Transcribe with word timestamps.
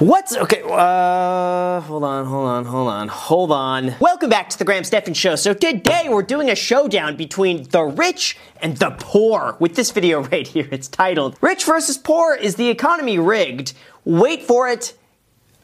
What's 0.00 0.34
okay? 0.34 0.62
Uh, 0.62 1.78
hold 1.82 2.04
on, 2.04 2.24
hold 2.24 2.48
on, 2.48 2.64
hold 2.64 2.88
on, 2.88 3.08
hold 3.08 3.52
on. 3.52 3.94
Welcome 4.00 4.30
back 4.30 4.48
to 4.48 4.56
the 4.56 4.64
Graham 4.64 4.82
Stephan 4.82 5.12
Show. 5.12 5.36
So 5.36 5.52
today 5.52 6.06
we're 6.08 6.22
doing 6.22 6.48
a 6.48 6.54
showdown 6.54 7.16
between 7.16 7.64
the 7.64 7.82
rich 7.82 8.38
and 8.62 8.78
the 8.78 8.92
poor. 8.92 9.58
With 9.60 9.74
this 9.74 9.90
video 9.90 10.22
right 10.32 10.48
here, 10.48 10.66
it's 10.70 10.88
titled 10.88 11.36
"Rich 11.42 11.64
versus 11.64 11.98
Poor: 11.98 12.34
Is 12.34 12.54
the 12.54 12.70
Economy 12.70 13.18
Rigged?" 13.18 13.74
Wait 14.06 14.42
for 14.42 14.70
it. 14.70 14.96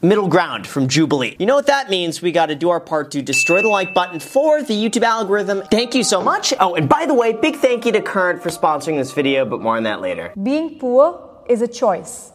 Middle 0.03 0.27
ground 0.27 0.67
from 0.67 0.87
Jubilee. 0.87 1.35
You 1.39 1.47
know 1.47 1.55
what 1.55 1.65
that 1.65 1.89
means? 1.89 2.21
We 2.21 2.31
got 2.31 2.45
to 2.45 2.55
do 2.55 2.69
our 2.69 2.79
part 2.79 3.09
to 3.13 3.23
destroy 3.23 3.63
the 3.63 3.69
like 3.69 3.95
button 3.95 4.19
for 4.19 4.61
the 4.61 4.75
YouTube 4.75 5.01
algorithm. 5.01 5.63
Thank 5.71 5.95
you 5.95 6.03
so 6.03 6.21
much. 6.21 6.53
Oh, 6.59 6.75
and 6.75 6.87
by 6.87 7.07
the 7.07 7.15
way, 7.15 7.33
big 7.33 7.55
thank 7.55 7.87
you 7.87 7.91
to 7.93 8.03
Current 8.03 8.43
for 8.43 8.49
sponsoring 8.49 8.97
this 8.97 9.13
video, 9.13 9.45
but 9.45 9.61
more 9.61 9.77
on 9.77 9.83
that 9.83 9.99
later. 9.99 10.31
Being 10.43 10.77
poor 10.77 11.43
is 11.49 11.63
a 11.63 11.67
choice. 11.67 12.33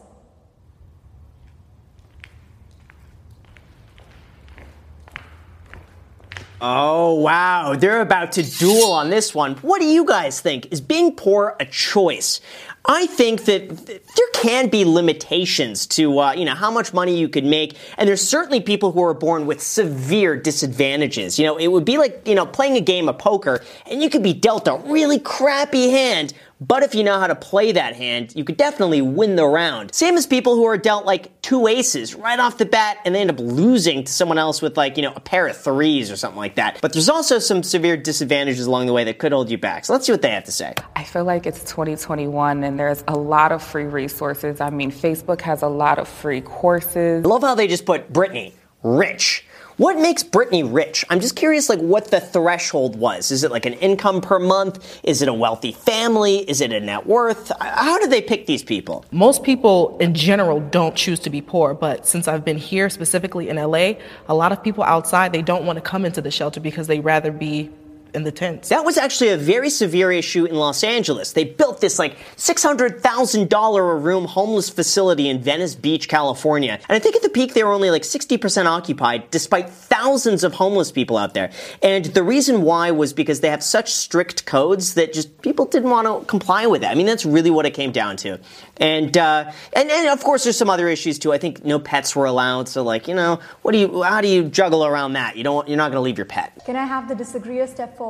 Oh, 6.65 7.15
wow. 7.15 7.75
They're 7.75 7.99
about 7.99 8.31
to 8.33 8.43
duel 8.43 8.93
on 8.93 9.09
this 9.09 9.35
one. 9.35 9.55
What 9.55 9.81
do 9.81 9.85
you 9.85 10.05
guys 10.05 10.39
think? 10.39 10.71
Is 10.71 10.79
being 10.79 11.13
poor 11.13 11.57
a 11.59 11.65
choice? 11.65 12.39
I 12.85 13.05
think 13.05 13.43
that 13.45 13.85
there 13.85 14.27
can 14.33 14.69
be 14.69 14.85
limitations 14.85 15.85
to, 15.87 16.19
uh, 16.19 16.33
you 16.33 16.45
know, 16.45 16.55
how 16.55 16.71
much 16.71 16.93
money 16.93 17.17
you 17.17 17.27
could 17.27 17.43
make. 17.43 17.75
And 17.97 18.07
there's 18.07 18.25
certainly 18.25 18.61
people 18.61 18.93
who 18.93 19.03
are 19.03 19.13
born 19.13 19.45
with 19.45 19.61
severe 19.61 20.37
disadvantages. 20.37 21.37
You 21.37 21.47
know, 21.47 21.57
it 21.57 21.67
would 21.67 21.83
be 21.83 21.97
like, 21.97 22.25
you 22.25 22.35
know, 22.35 22.45
playing 22.45 22.77
a 22.77 22.81
game 22.81 23.09
of 23.09 23.17
poker 23.17 23.61
and 23.91 24.01
you 24.01 24.09
could 24.09 24.23
be 24.23 24.33
dealt 24.33 24.69
a 24.69 24.77
really 24.85 25.19
crappy 25.19 25.89
hand, 25.89 26.33
but 26.67 26.81
if 26.83 26.95
you 26.95 27.03
know 27.03 27.19
how 27.19 27.27
to 27.27 27.35
play 27.35 27.73
that 27.73 27.95
hand, 27.95 28.33
you 28.35 28.45
could 28.45 28.55
definitely 28.55 29.01
win 29.01 29.35
the 29.35 29.45
round. 29.45 29.93
Same 29.93 30.15
as 30.15 30.25
people 30.25 30.55
who 30.55 30.65
are 30.65 30.77
dealt 30.77 31.05
like 31.05 31.41
two 31.41 31.67
aces 31.67 32.15
right 32.15 32.39
off 32.39 32.57
the 32.57 32.65
bat 32.65 32.97
and 33.03 33.13
they 33.13 33.19
end 33.19 33.29
up 33.29 33.39
losing 33.39 34.05
to 34.05 34.11
someone 34.11 34.37
else 34.37 34.61
with 34.61 34.77
like, 34.77 34.95
you 34.95 35.03
know, 35.03 35.11
a 35.13 35.19
pair 35.19 35.47
of 35.47 35.57
threes 35.57 36.09
or 36.09 36.15
something 36.15 36.37
like 36.37 36.55
that. 36.55 36.79
But 36.81 36.93
there's 36.93 37.09
also 37.09 37.39
some 37.39 37.63
severe 37.63 37.97
disadvantages 37.97 38.65
along 38.65 38.85
the 38.85 38.93
way 38.93 39.03
that 39.03 39.17
could 39.17 39.33
hold 39.33 39.49
you 39.49 39.57
back. 39.57 39.83
So 39.85 39.93
let's 39.93 40.05
see 40.05 40.13
what 40.13 40.21
they 40.21 40.31
have 40.31 40.45
to 40.45 40.51
say. 40.51 40.73
I 40.95 41.03
feel 41.03 41.25
like 41.25 41.45
it's 41.45 41.59
2021 41.63 42.63
and 42.63 42.79
there's 42.79 43.03
a 43.07 43.17
lot 43.17 43.51
of 43.51 43.61
free 43.61 43.85
resources. 43.85 44.61
I 44.61 44.69
mean, 44.69 44.91
Facebook 44.91 45.41
has 45.41 45.63
a 45.63 45.67
lot 45.67 45.99
of 45.99 46.07
free 46.07 46.41
courses. 46.41 47.25
I 47.25 47.27
love 47.27 47.41
how 47.41 47.55
they 47.55 47.67
just 47.67 47.85
put 47.85 48.13
Brittany 48.13 48.53
rich. 48.83 49.45
What 49.77 49.97
makes 49.97 50.21
Brittany 50.21 50.61
rich? 50.63 51.03
I'm 51.09 51.19
just 51.19 51.35
curious, 51.35 51.67
like, 51.67 51.79
what 51.79 52.11
the 52.11 52.19
threshold 52.19 52.95
was. 52.95 53.31
Is 53.31 53.43
it 53.43 53.49
like 53.49 53.65
an 53.65 53.73
income 53.73 54.21
per 54.21 54.37
month? 54.37 54.99
Is 55.03 55.23
it 55.23 55.27
a 55.27 55.33
wealthy 55.33 55.71
family? 55.71 56.39
Is 56.49 56.61
it 56.61 56.71
a 56.71 56.79
net 56.79 57.07
worth? 57.07 57.51
How 57.59 57.97
do 57.97 58.07
they 58.07 58.21
pick 58.21 58.45
these 58.45 58.63
people? 58.63 59.03
Most 59.11 59.41
people 59.41 59.97
in 59.97 60.13
general 60.13 60.59
don't 60.59 60.95
choose 60.95 61.19
to 61.21 61.31
be 61.31 61.41
poor, 61.41 61.73
but 61.73 62.05
since 62.05 62.27
I've 62.27 62.45
been 62.45 62.57
here 62.57 62.87
specifically 62.89 63.49
in 63.49 63.55
LA, 63.55 63.93
a 64.27 64.35
lot 64.35 64.51
of 64.51 64.63
people 64.63 64.83
outside, 64.83 65.31
they 65.31 65.41
don't 65.41 65.65
want 65.65 65.77
to 65.77 65.81
come 65.81 66.05
into 66.05 66.21
the 66.21 66.29
shelter 66.29 66.59
because 66.59 66.85
they 66.85 66.99
rather 66.99 67.31
be 67.31 67.71
in 68.13 68.23
the 68.23 68.31
tents. 68.31 68.69
That 68.69 68.85
was 68.85 68.97
actually 68.97 69.29
a 69.29 69.37
very 69.37 69.69
severe 69.69 70.11
issue 70.11 70.45
in 70.45 70.55
Los 70.55 70.83
Angeles. 70.83 71.33
They 71.33 71.43
built 71.43 71.81
this 71.81 71.99
like 71.99 72.17
$600,000 72.37 73.77
a 73.77 73.95
room 73.95 74.25
homeless 74.25 74.69
facility 74.69 75.27
in 75.29 75.41
Venice 75.41 75.75
Beach, 75.75 76.07
California. 76.07 76.79
And 76.87 76.95
I 76.95 76.99
think 76.99 77.15
at 77.15 77.21
the 77.21 77.29
peak 77.29 77.53
they 77.53 77.63
were 77.63 77.71
only 77.71 77.89
like 77.89 78.03
60% 78.03 78.65
occupied 78.65 79.31
despite 79.31 79.69
thousands 79.69 80.43
of 80.43 80.53
homeless 80.53 80.91
people 80.91 81.17
out 81.17 81.33
there. 81.33 81.51
And 81.81 82.05
the 82.05 82.23
reason 82.23 82.61
why 82.61 82.91
was 82.91 83.13
because 83.13 83.41
they 83.41 83.49
have 83.49 83.63
such 83.63 83.93
strict 83.93 84.45
codes 84.45 84.93
that 84.93 85.13
just 85.13 85.41
people 85.41 85.65
didn't 85.65 85.89
want 85.89 86.07
to 86.07 86.25
comply 86.25 86.67
with 86.67 86.83
it. 86.83 86.87
I 86.87 86.95
mean, 86.95 87.05
that's 87.05 87.25
really 87.25 87.49
what 87.49 87.65
it 87.65 87.71
came 87.71 87.91
down 87.91 88.17
to. 88.17 88.39
And, 88.77 89.17
uh, 89.17 89.51
and, 89.73 89.89
and 89.89 90.09
of 90.09 90.23
course 90.23 90.43
there's 90.43 90.57
some 90.57 90.69
other 90.69 90.87
issues 90.87 91.19
too. 91.19 91.33
I 91.33 91.37
think 91.37 91.65
no 91.65 91.79
pets 91.79 92.15
were 92.15 92.25
allowed. 92.25 92.69
So 92.69 92.83
like, 92.83 93.07
you 93.07 93.15
know, 93.15 93.39
what 93.61 93.71
do 93.71 93.79
you, 93.79 94.03
how 94.03 94.21
do 94.21 94.27
you 94.27 94.43
juggle 94.43 94.85
around 94.85 95.13
that? 95.13 95.35
You 95.35 95.43
don't, 95.43 95.67
you're 95.67 95.77
not 95.77 95.91
going 95.91 95.97
to 95.97 96.01
leave 96.01 96.17
your 96.17 96.25
pet. 96.25 96.63
Can 96.65 96.75
I 96.75 96.85
have 96.85 97.07
the 97.07 97.15
disagreeer 97.15 97.67
step 97.67 97.97
forward? 97.97 98.02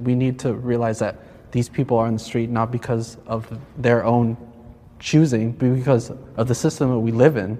We 0.00 0.14
need 0.14 0.38
to 0.40 0.54
realize 0.54 0.98
that 1.00 1.16
these 1.52 1.68
people 1.68 1.98
are 1.98 2.06
on 2.06 2.14
the 2.14 2.18
street 2.18 2.48
not 2.48 2.70
because 2.70 3.16
of 3.26 3.58
their 3.76 4.04
own 4.04 4.36
choosing, 4.98 5.52
but 5.52 5.74
because 5.74 6.10
of 6.36 6.48
the 6.48 6.54
system 6.54 6.90
that 6.90 6.98
we 6.98 7.12
live 7.12 7.36
in 7.36 7.58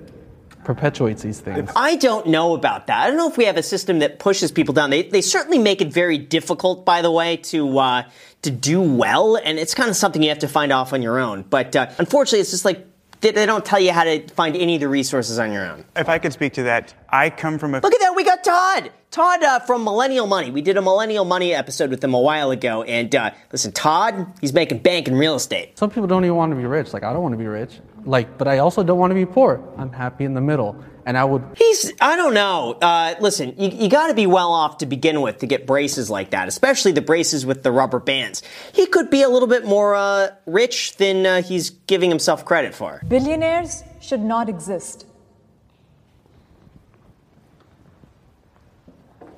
perpetuates 0.64 1.22
these 1.22 1.40
things. 1.40 1.70
I 1.74 1.96
don't 1.96 2.26
know 2.26 2.54
about 2.54 2.86
that. 2.86 3.02
I 3.02 3.08
don't 3.08 3.16
know 3.16 3.28
if 3.28 3.36
we 3.36 3.46
have 3.46 3.56
a 3.56 3.62
system 3.62 4.00
that 4.00 4.18
pushes 4.18 4.52
people 4.52 4.74
down. 4.74 4.90
They, 4.90 5.02
they 5.02 5.22
certainly 5.22 5.58
make 5.58 5.80
it 5.80 5.92
very 5.92 6.18
difficult, 6.18 6.84
by 6.84 7.02
the 7.02 7.10
way, 7.10 7.38
to 7.38 7.78
uh, 7.78 8.02
to 8.42 8.50
do 8.50 8.80
well, 8.80 9.36
and 9.36 9.58
it's 9.58 9.74
kind 9.74 9.90
of 9.90 9.96
something 9.96 10.22
you 10.22 10.28
have 10.28 10.38
to 10.40 10.48
find 10.48 10.72
off 10.72 10.92
on 10.92 11.02
your 11.02 11.18
own. 11.18 11.42
But 11.42 11.74
uh, 11.74 11.90
unfortunately, 11.98 12.40
it's 12.40 12.50
just 12.50 12.64
like 12.64 12.86
they, 13.20 13.30
they 13.32 13.46
don't 13.46 13.64
tell 13.64 13.80
you 13.80 13.92
how 13.92 14.04
to 14.04 14.26
find 14.28 14.56
any 14.56 14.74
of 14.76 14.80
the 14.80 14.88
resources 14.88 15.38
on 15.38 15.52
your 15.52 15.66
own. 15.66 15.84
If 15.96 16.08
I 16.08 16.18
could 16.18 16.32
speak 16.32 16.54
to 16.54 16.62
that, 16.64 16.94
I 17.08 17.30
come 17.30 17.58
from 17.58 17.74
a. 17.74 17.80
Look 17.80 17.94
at 17.94 18.00
that, 18.00 18.14
we 18.14 18.24
got 18.24 18.42
Todd. 18.44 18.90
Todd 19.10 19.42
uh, 19.42 19.58
from 19.60 19.82
Millennial 19.82 20.26
Money. 20.26 20.50
We 20.52 20.62
did 20.62 20.76
a 20.76 20.82
Millennial 20.82 21.24
Money 21.24 21.52
episode 21.52 21.90
with 21.90 22.02
him 22.02 22.14
a 22.14 22.20
while 22.20 22.52
ago, 22.52 22.84
and 22.84 23.12
uh, 23.14 23.32
listen, 23.50 23.72
Todd, 23.72 24.32
he's 24.40 24.52
making 24.52 24.78
bank 24.78 25.08
in 25.08 25.16
real 25.16 25.34
estate. 25.34 25.76
Some 25.78 25.90
people 25.90 26.06
don't 26.06 26.24
even 26.24 26.36
want 26.36 26.52
to 26.52 26.56
be 26.56 26.64
rich. 26.64 26.92
Like 26.92 27.02
I 27.02 27.12
don't 27.12 27.22
want 27.22 27.32
to 27.32 27.38
be 27.38 27.46
rich. 27.46 27.80
Like, 28.04 28.38
but 28.38 28.48
I 28.48 28.58
also 28.58 28.82
don't 28.82 28.98
want 28.98 29.10
to 29.10 29.14
be 29.14 29.26
poor. 29.26 29.62
I'm 29.76 29.92
happy 29.92 30.24
in 30.24 30.34
the 30.34 30.40
middle, 30.40 30.82
and 31.06 31.16
I 31.16 31.24
would. 31.24 31.42
He's, 31.56 31.92
I 32.00 32.16
don't 32.16 32.34
know. 32.34 32.78
Uh, 32.80 33.14
listen, 33.20 33.54
you, 33.58 33.70
you 33.70 33.88
got 33.88 34.08
to 34.08 34.14
be 34.14 34.26
well 34.26 34.52
off 34.52 34.78
to 34.78 34.86
begin 34.86 35.20
with 35.20 35.38
to 35.38 35.46
get 35.46 35.66
braces 35.66 36.10
like 36.10 36.30
that, 36.30 36.48
especially 36.48 36.92
the 36.92 37.02
braces 37.02 37.46
with 37.46 37.62
the 37.62 37.72
rubber 37.72 37.98
bands. 37.98 38.42
He 38.72 38.86
could 38.86 39.10
be 39.10 39.22
a 39.22 39.28
little 39.28 39.48
bit 39.48 39.64
more 39.64 39.94
uh, 39.94 40.28
rich 40.46 40.96
than 40.96 41.26
uh, 41.26 41.42
he's 41.42 41.70
giving 41.70 42.10
himself 42.10 42.44
credit 42.44 42.74
for. 42.74 43.00
Billionaires 43.08 43.82
should 44.00 44.20
not 44.20 44.48
exist. 44.48 45.06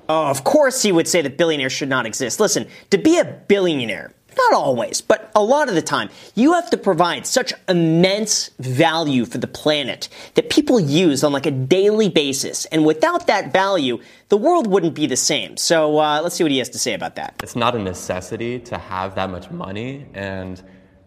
Oh, 0.09 0.27
of 0.27 0.43
course 0.43 0.81
he 0.81 0.91
would 0.91 1.07
say 1.07 1.21
that 1.21 1.37
billionaires 1.37 1.71
should 1.71 1.89
not 1.89 2.05
exist. 2.05 2.39
Listen, 2.39 2.67
to 2.89 2.97
be 2.97 3.19
a 3.19 3.25
billionaire, 3.25 4.13
not 4.37 4.53
always, 4.53 5.01
but 5.01 5.31
a 5.35 5.43
lot 5.43 5.69
of 5.69 5.75
the 5.75 5.81
time, 5.81 6.09
you 6.35 6.53
have 6.53 6.69
to 6.69 6.77
provide 6.77 7.25
such 7.25 7.53
immense 7.67 8.49
value 8.59 9.25
for 9.25 9.37
the 9.37 9.47
planet 9.47 10.09
that 10.35 10.49
people 10.49 10.79
use 10.79 11.23
on 11.23 11.31
like 11.31 11.45
a 11.45 11.51
daily 11.51 12.09
basis. 12.09 12.65
And 12.65 12.85
without 12.85 13.27
that 13.27 13.51
value, 13.51 13.99
the 14.29 14.37
world 14.37 14.67
wouldn't 14.67 14.93
be 14.93 15.07
the 15.07 15.17
same. 15.17 15.57
So 15.57 15.99
uh, 15.99 16.21
let's 16.21 16.35
see 16.35 16.43
what 16.43 16.51
he 16.51 16.57
has 16.59 16.69
to 16.69 16.79
say 16.79 16.93
about 16.93 17.15
that. 17.15 17.35
It's 17.43 17.55
not 17.55 17.75
a 17.75 17.79
necessity 17.79 18.59
to 18.59 18.77
have 18.77 19.15
that 19.15 19.29
much 19.29 19.51
money, 19.51 20.05
and 20.13 20.61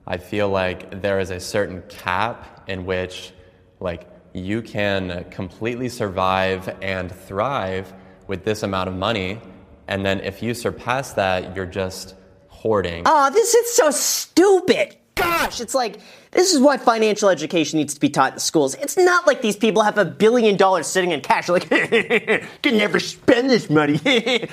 I 0.06 0.18
feel 0.18 0.48
like 0.48 1.02
there 1.02 1.18
is 1.18 1.30
a 1.30 1.40
certain 1.40 1.82
cap 1.88 2.64
in 2.68 2.86
which, 2.86 3.32
like, 3.80 4.08
you 4.32 4.62
can 4.62 5.24
completely 5.30 5.88
survive 5.88 6.76
and 6.82 7.10
thrive 7.10 7.92
with 8.28 8.44
this 8.44 8.62
amount 8.62 8.88
of 8.88 8.94
money, 8.94 9.40
and 9.88 10.04
then 10.04 10.20
if 10.20 10.42
you 10.42 10.52
surpass 10.52 11.12
that, 11.14 11.56
you're 11.56 11.64
just 11.64 12.14
hoarding. 12.66 13.02
Oh, 13.06 13.30
this 13.30 13.54
is 13.54 13.74
so 13.74 13.90
stupid. 13.90 14.96
Gosh, 15.14 15.60
it's 15.60 15.74
like 15.74 16.00
this 16.32 16.52
is 16.52 16.60
why 16.60 16.76
financial 16.76 17.30
education 17.30 17.78
needs 17.78 17.94
to 17.94 18.00
be 18.00 18.10
taught 18.10 18.34
in 18.34 18.38
schools. 18.38 18.74
It's 18.74 18.96
not 18.96 19.26
like 19.26 19.40
these 19.40 19.56
people 19.56 19.82
have 19.82 19.96
a 19.96 20.04
billion 20.04 20.56
dollars 20.56 20.86
sitting 20.86 21.12
in 21.12 21.22
cash. 21.22 21.48
Like, 21.48 21.70
can 22.62 22.76
never 22.76 23.00
spend 23.00 23.48
this 23.48 23.70
money. 23.70 23.98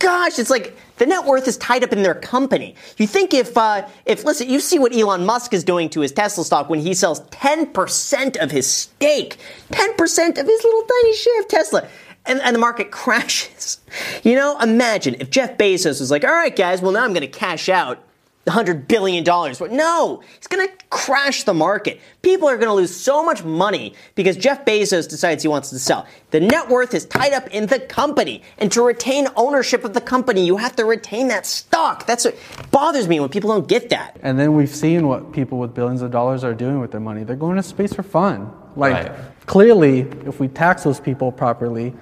Gosh, 0.00 0.38
it's 0.38 0.50
like 0.50 0.76
the 0.96 1.06
net 1.06 1.24
worth 1.26 1.46
is 1.46 1.56
tied 1.58 1.84
up 1.84 1.92
in 1.92 2.02
their 2.02 2.14
company. 2.14 2.74
You 2.96 3.06
think 3.06 3.34
if, 3.34 3.56
uh, 3.56 3.86
if 4.06 4.24
listen, 4.24 4.48
you 4.48 4.58
see 4.58 4.80
what 4.80 4.92
Elon 4.92 5.24
Musk 5.26 5.54
is 5.54 5.62
doing 5.62 5.88
to 5.90 6.00
his 6.00 6.10
Tesla 6.10 6.44
stock 6.44 6.68
when 6.68 6.80
he 6.80 6.94
sells 6.94 7.20
10% 7.28 8.36
of 8.38 8.50
his 8.50 8.66
stake, 8.66 9.36
10% 9.70 10.38
of 10.38 10.46
his 10.46 10.64
little 10.64 10.82
tiny 10.82 11.14
share 11.14 11.40
of 11.40 11.48
Tesla 11.48 11.88
and, 12.26 12.40
and 12.40 12.54
the 12.54 12.60
market 12.60 12.90
crashes. 13.02 13.80
You 14.22 14.34
know, 14.34 14.58
imagine 14.60 15.16
if 15.20 15.30
Jeff 15.30 15.56
Bezos 15.58 16.00
was 16.00 16.10
like, 16.10 16.24
all 16.24 16.30
right, 16.32 16.54
guys, 16.54 16.82
well, 16.82 16.92
now 16.92 17.04
I'm 17.04 17.12
going 17.12 17.20
to 17.22 17.26
cash 17.26 17.68
out 17.68 18.02
$100 18.46 18.88
billion. 18.88 19.24
But 19.24 19.72
no, 19.72 20.22
he's 20.36 20.46
going 20.46 20.66
to 20.66 20.72
crash 20.88 21.42
the 21.42 21.52
market. 21.52 22.00
People 22.22 22.48
are 22.48 22.56
going 22.56 22.68
to 22.68 22.72
lose 22.74 22.94
so 22.96 23.22
much 23.22 23.44
money 23.44 23.92
because 24.14 24.38
Jeff 24.38 24.64
Bezos 24.64 25.06
decides 25.06 25.42
he 25.42 25.48
wants 25.48 25.68
to 25.70 25.78
sell. 25.78 26.06
The 26.30 26.40
net 26.40 26.68
worth 26.70 26.94
is 26.94 27.04
tied 27.04 27.34
up 27.34 27.46
in 27.48 27.66
the 27.66 27.78
company. 27.78 28.42
And 28.56 28.72
to 28.72 28.80
retain 28.82 29.28
ownership 29.36 29.84
of 29.84 29.92
the 29.92 30.00
company, 30.00 30.46
you 30.46 30.56
have 30.56 30.74
to 30.76 30.86
retain 30.86 31.28
that 31.28 31.44
stock. 31.44 32.06
That's 32.06 32.24
what 32.24 32.36
bothers 32.70 33.06
me 33.06 33.20
when 33.20 33.28
people 33.28 33.50
don't 33.50 33.68
get 33.68 33.90
that. 33.90 34.16
And 34.22 34.38
then 34.38 34.54
we've 34.54 34.74
seen 34.74 35.06
what 35.08 35.30
people 35.32 35.58
with 35.58 35.74
billions 35.74 36.00
of 36.00 36.10
dollars 36.10 36.42
are 36.42 36.54
doing 36.54 36.80
with 36.80 36.90
their 36.90 37.00
money. 37.00 37.24
They're 37.24 37.36
going 37.36 37.56
to 37.56 37.62
space 37.62 37.92
for 37.92 38.02
fun. 38.02 38.50
Like, 38.76 39.08
Right. 39.08 39.12
clearly, 39.46 40.00
if 40.24 40.40
we 40.40 40.48
tax 40.48 40.84
those 40.84 41.00
people 41.00 41.32
properly, 41.32 41.92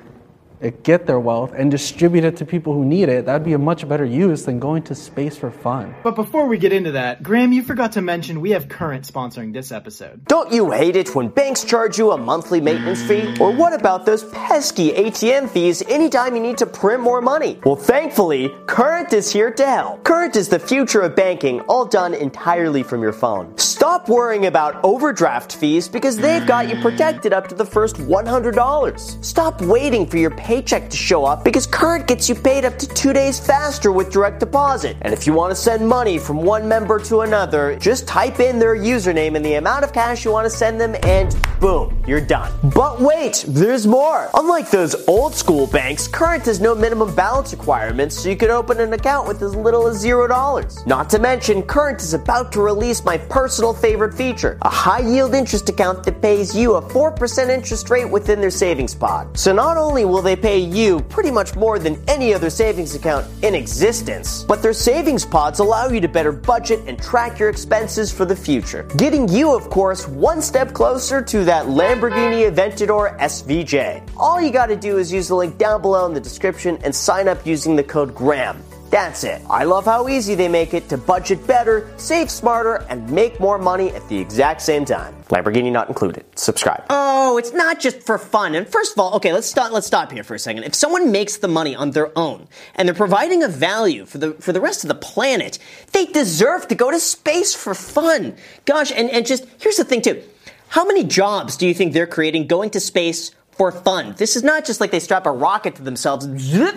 get 0.83 1.07
their 1.07 1.21
wealth 1.21 1.53
and 1.57 1.71
distribute 1.71 2.25
it 2.25 2.37
to 2.37 2.45
people 2.45 2.73
who 2.73 2.85
need 2.85 3.09
it, 3.09 3.27
that'd 3.27 3.45
be 3.45 3.53
a 3.53 3.59
much 3.59 3.89
better 3.89 4.05
use 4.05 4.45
than 4.45 4.59
going 4.59 4.83
to 4.85 4.95
space 4.95 5.37
for 5.37 5.51
fun. 5.51 5.95
But 6.03 6.15
before 6.15 6.47
we 6.47 6.59
get 6.59 6.73
into 6.73 6.93
that, 6.93 7.23
Graham, 7.23 7.53
you 7.53 7.63
forgot 7.63 7.93
to 7.93 8.03
mention 8.03 8.41
we 8.41 8.51
have 8.51 8.69
Current 8.69 9.05
sponsoring 9.05 9.53
this 9.53 9.73
episode. 9.73 10.25
Don't 10.27 10.53
you 10.53 10.71
hate 10.71 10.97
it 10.97 11.15
when 11.15 11.29
banks 11.29 11.65
charge 11.65 11.99
you 11.99 12.13
a 12.13 12.19
monthly 12.19 12.61
maintenance 12.61 13.03
fee? 13.03 13.35
Or 13.41 13.51
what 13.51 13.73
about 13.73 14.07
those 14.07 14.25
pesky 14.25 14.93
ATM 14.93 15.49
fees 15.51 15.83
anytime 15.89 16.35
you 16.35 16.43
need 16.43 16.59
to 16.59 16.67
print 16.67 17.03
more 17.03 17.21
money? 17.21 17.59
Well, 17.65 17.77
thankfully, 17.77 18.55
Current 18.67 19.13
is 19.13 19.33
here 19.33 19.51
to 19.51 19.67
help. 19.67 20.05
Current 20.05 20.37
is 20.37 20.49
the 20.49 20.59
future 20.59 21.01
of 21.01 21.17
banking, 21.17 21.61
all 21.63 21.85
done 21.85 22.15
entirely 22.15 22.83
from 22.83 23.03
your 23.03 23.13
phone. 23.13 23.57
Stop 23.59 23.97
Stop 23.97 24.09
worrying 24.11 24.47
about 24.47 24.85
overdraft 24.85 25.57
fees 25.57 25.89
because 25.89 26.17
they've 26.17 26.47
got 26.47 26.69
you 26.69 26.77
protected 26.83 27.33
up 27.33 27.49
to 27.49 27.55
the 27.55 27.65
first 27.65 27.97
$100. 27.97 29.25
Stop 29.25 29.61
waiting 29.63 30.07
for 30.07 30.19
your 30.19 30.31
paycheck 30.47 30.89
to 30.89 30.97
show 30.97 31.25
up 31.25 31.43
because 31.43 31.67
Current 31.67 32.07
gets 32.07 32.29
you 32.29 32.37
paid 32.37 32.65
up 32.65 32.79
to 32.79 32.87
two 32.87 33.13
days 33.13 33.45
faster 33.45 33.91
with 33.91 34.13
direct 34.13 34.39
deposit. 34.39 34.97
And 35.01 35.13
if 35.13 35.27
you 35.27 35.33
want 35.33 35.51
to 35.51 35.57
send 35.57 35.87
money 35.87 36.19
from 36.19 36.37
one 36.37 36.69
member 36.69 37.01
to 37.01 37.23
another, 37.23 37.75
just 37.81 38.07
type 38.07 38.39
in 38.39 38.61
their 38.61 38.77
username 38.77 39.35
and 39.35 39.45
the 39.45 39.55
amount 39.55 39.83
of 39.83 39.93
cash 39.93 40.25
you 40.25 40.31
want 40.31 40.45
to 40.45 40.57
send 40.57 40.81
them, 40.81 40.95
and 41.03 41.37
boom, 41.61 42.01
you're 42.07 42.25
done. 42.25 42.53
But 42.73 43.01
wait, 43.01 43.45
there's 43.49 43.89
more. 43.89 44.31
Unlike 44.35 44.71
those 44.71 44.95
old 45.09 45.35
school 45.35 45.67
banks, 45.67 46.07
Current 46.07 46.47
has 46.47 46.61
no 46.61 46.77
minimum 46.77 47.13
balance 47.17 47.53
requirements, 47.53 48.17
so 48.17 48.29
you 48.29 48.37
can 48.37 48.51
open 48.51 48.79
an 48.79 48.93
account 48.93 49.27
with 49.27 49.43
as 49.43 49.57
little 49.57 49.89
as 49.89 49.99
zero 49.99 50.29
dollars. 50.29 50.87
Not 50.87 51.11
to 51.11 51.19
mention, 51.19 51.61
Current 51.65 52.01
is 52.01 52.15
about 52.15 52.53
to 52.53 52.61
release 52.61 53.05
my 53.05 53.19
personal 53.19 53.75
favorite 53.75 54.15
feature 54.15 54.59
a 54.63 54.69
high 54.69 55.01
yield 55.01 55.35
interest 55.35 55.69
account 55.69 56.05
that 56.05 56.23
pays 56.23 56.55
you 56.55 56.77
a 56.77 56.83
4% 56.83 57.49
interest 57.49 57.91
rate 57.91 58.05
within 58.09 58.41
their 58.41 58.51
savings 58.51 58.95
pod. 58.95 59.37
So 59.37 59.53
not 59.53 59.77
only 59.77 60.05
will 60.05 60.23
they 60.23 60.36
pay 60.37 60.59
you 60.59 61.01
pretty 61.01 61.31
much 61.31 61.57
more 61.57 61.79
than 61.79 62.03
any 62.09 62.33
other 62.33 62.51
savings 62.51 62.95
account 62.95 63.27
in 63.43 63.55
existence, 63.55 64.45
but 64.45 64.63
their 64.63 64.73
savings 64.73 65.25
pods 65.25 65.59
allow 65.59 65.89
you 65.89 66.01
to 66.01 66.09
better 66.09 66.33
budget 66.33 66.81
and 66.87 67.01
track 67.01 67.39
your 67.39 67.49
expenses 67.49 68.13
for 68.13 68.25
the 68.25 68.37
future. 68.37 68.85
Getting 68.97 69.29
you, 69.29 69.55
of 69.55 69.71
course, 69.71 70.07
one 70.07 70.41
step 70.43 70.73
closer 70.73 71.23
to 71.23 71.45
that 71.45 71.67
Lamborghini 71.67 72.51
Aventador 72.51 73.19
SVJ. 73.19 74.09
All 74.17 74.41
you 74.41 74.51
gotta 74.51 74.77
do 74.77 74.99
is 74.99 75.13
use 75.13 75.29
the 75.29 75.35
link 75.35 75.59
down 75.59 75.83
below 75.83 76.07
in 76.07 76.15
the 76.15 76.21
description 76.21 76.79
and 76.85 76.95
sign 76.95 77.29
up 77.29 77.47
using 77.47 77.77
the 77.77 77.85
code 77.85 78.15
GRAM. 78.15 78.63
That's 78.97 79.25
it. 79.25 79.43
I 79.51 79.65
love 79.65 79.85
how 79.85 80.09
easy 80.09 80.35
they 80.35 80.49
make 80.49 80.73
it 80.73 80.89
to 80.89 80.97
budget 80.97 81.47
better, 81.47 81.87
save 81.99 82.31
smarter, 82.31 82.77
and 82.89 83.07
make 83.11 83.39
more 83.39 83.59
money 83.59 83.91
at 83.91 84.09
the 84.09 84.17
exact 84.17 84.63
same 84.63 84.87
time. 84.87 85.15
Lamborghini 85.29 85.71
not 85.71 85.89
included. 85.89 86.25
Subscribe. 86.35 86.83
Oh, 86.89 87.37
it's 87.37 87.53
not 87.53 87.79
just 87.79 88.03
for 88.05 88.17
fun. 88.17 88.55
And 88.55 88.67
first 88.67 88.95
of 88.95 88.99
all, 88.99 89.13
okay, 89.17 89.35
let's 89.35 89.47
stop 89.47 89.71
let's 89.71 89.87
stop 89.87 90.13
here 90.13 90.25
for 90.25 90.35
a 90.35 90.39
second. 90.39 90.65
If 90.65 90.75
someone 90.75 91.13
makes 91.13 91.37
the 91.37 91.47
money 91.47 91.77
on 91.77 91.91
their 91.91 92.11
own 92.19 92.49
and 92.75 92.89
they're 92.89 92.95
providing 92.95 93.43
a 93.43 93.49
value 93.49 94.07
for 94.07 94.17
the 94.17 94.33
for 94.33 94.55
the 94.55 94.63
rest 94.63 94.83
of 94.83 94.89
the 94.89 94.95
planet, 94.95 95.59
they 95.93 96.07
deserve 96.07 96.67
to 96.69 96.75
go 96.75 96.91
to 96.91 96.99
space 96.99 97.55
for 97.55 97.75
fun. 97.75 98.35
Gosh, 98.65 98.93
and, 98.93 99.11
and 99.11 99.27
just 99.27 99.45
here's 99.61 99.77
the 99.77 99.85
thing 99.85 100.01
too. 100.01 100.23
How 100.69 100.87
many 100.87 101.05
jobs 101.05 101.59
do 101.59 101.67
you 101.67 101.75
think 101.75 101.93
they're 101.93 102.07
creating 102.07 102.47
going 102.47 102.71
to 102.71 102.81
space 102.81 103.33
for 103.57 103.73
fun. 103.73 104.15
This 104.19 104.37
is 104.37 104.43
not 104.43 104.65
just 104.67 104.81
like 104.81 104.91
they 104.91 105.01
strap 105.01 105.25
a 105.27 105.31
rocket 105.31 105.77
to 105.77 105.83
themselves, 105.83 106.27
zip, 106.39 106.77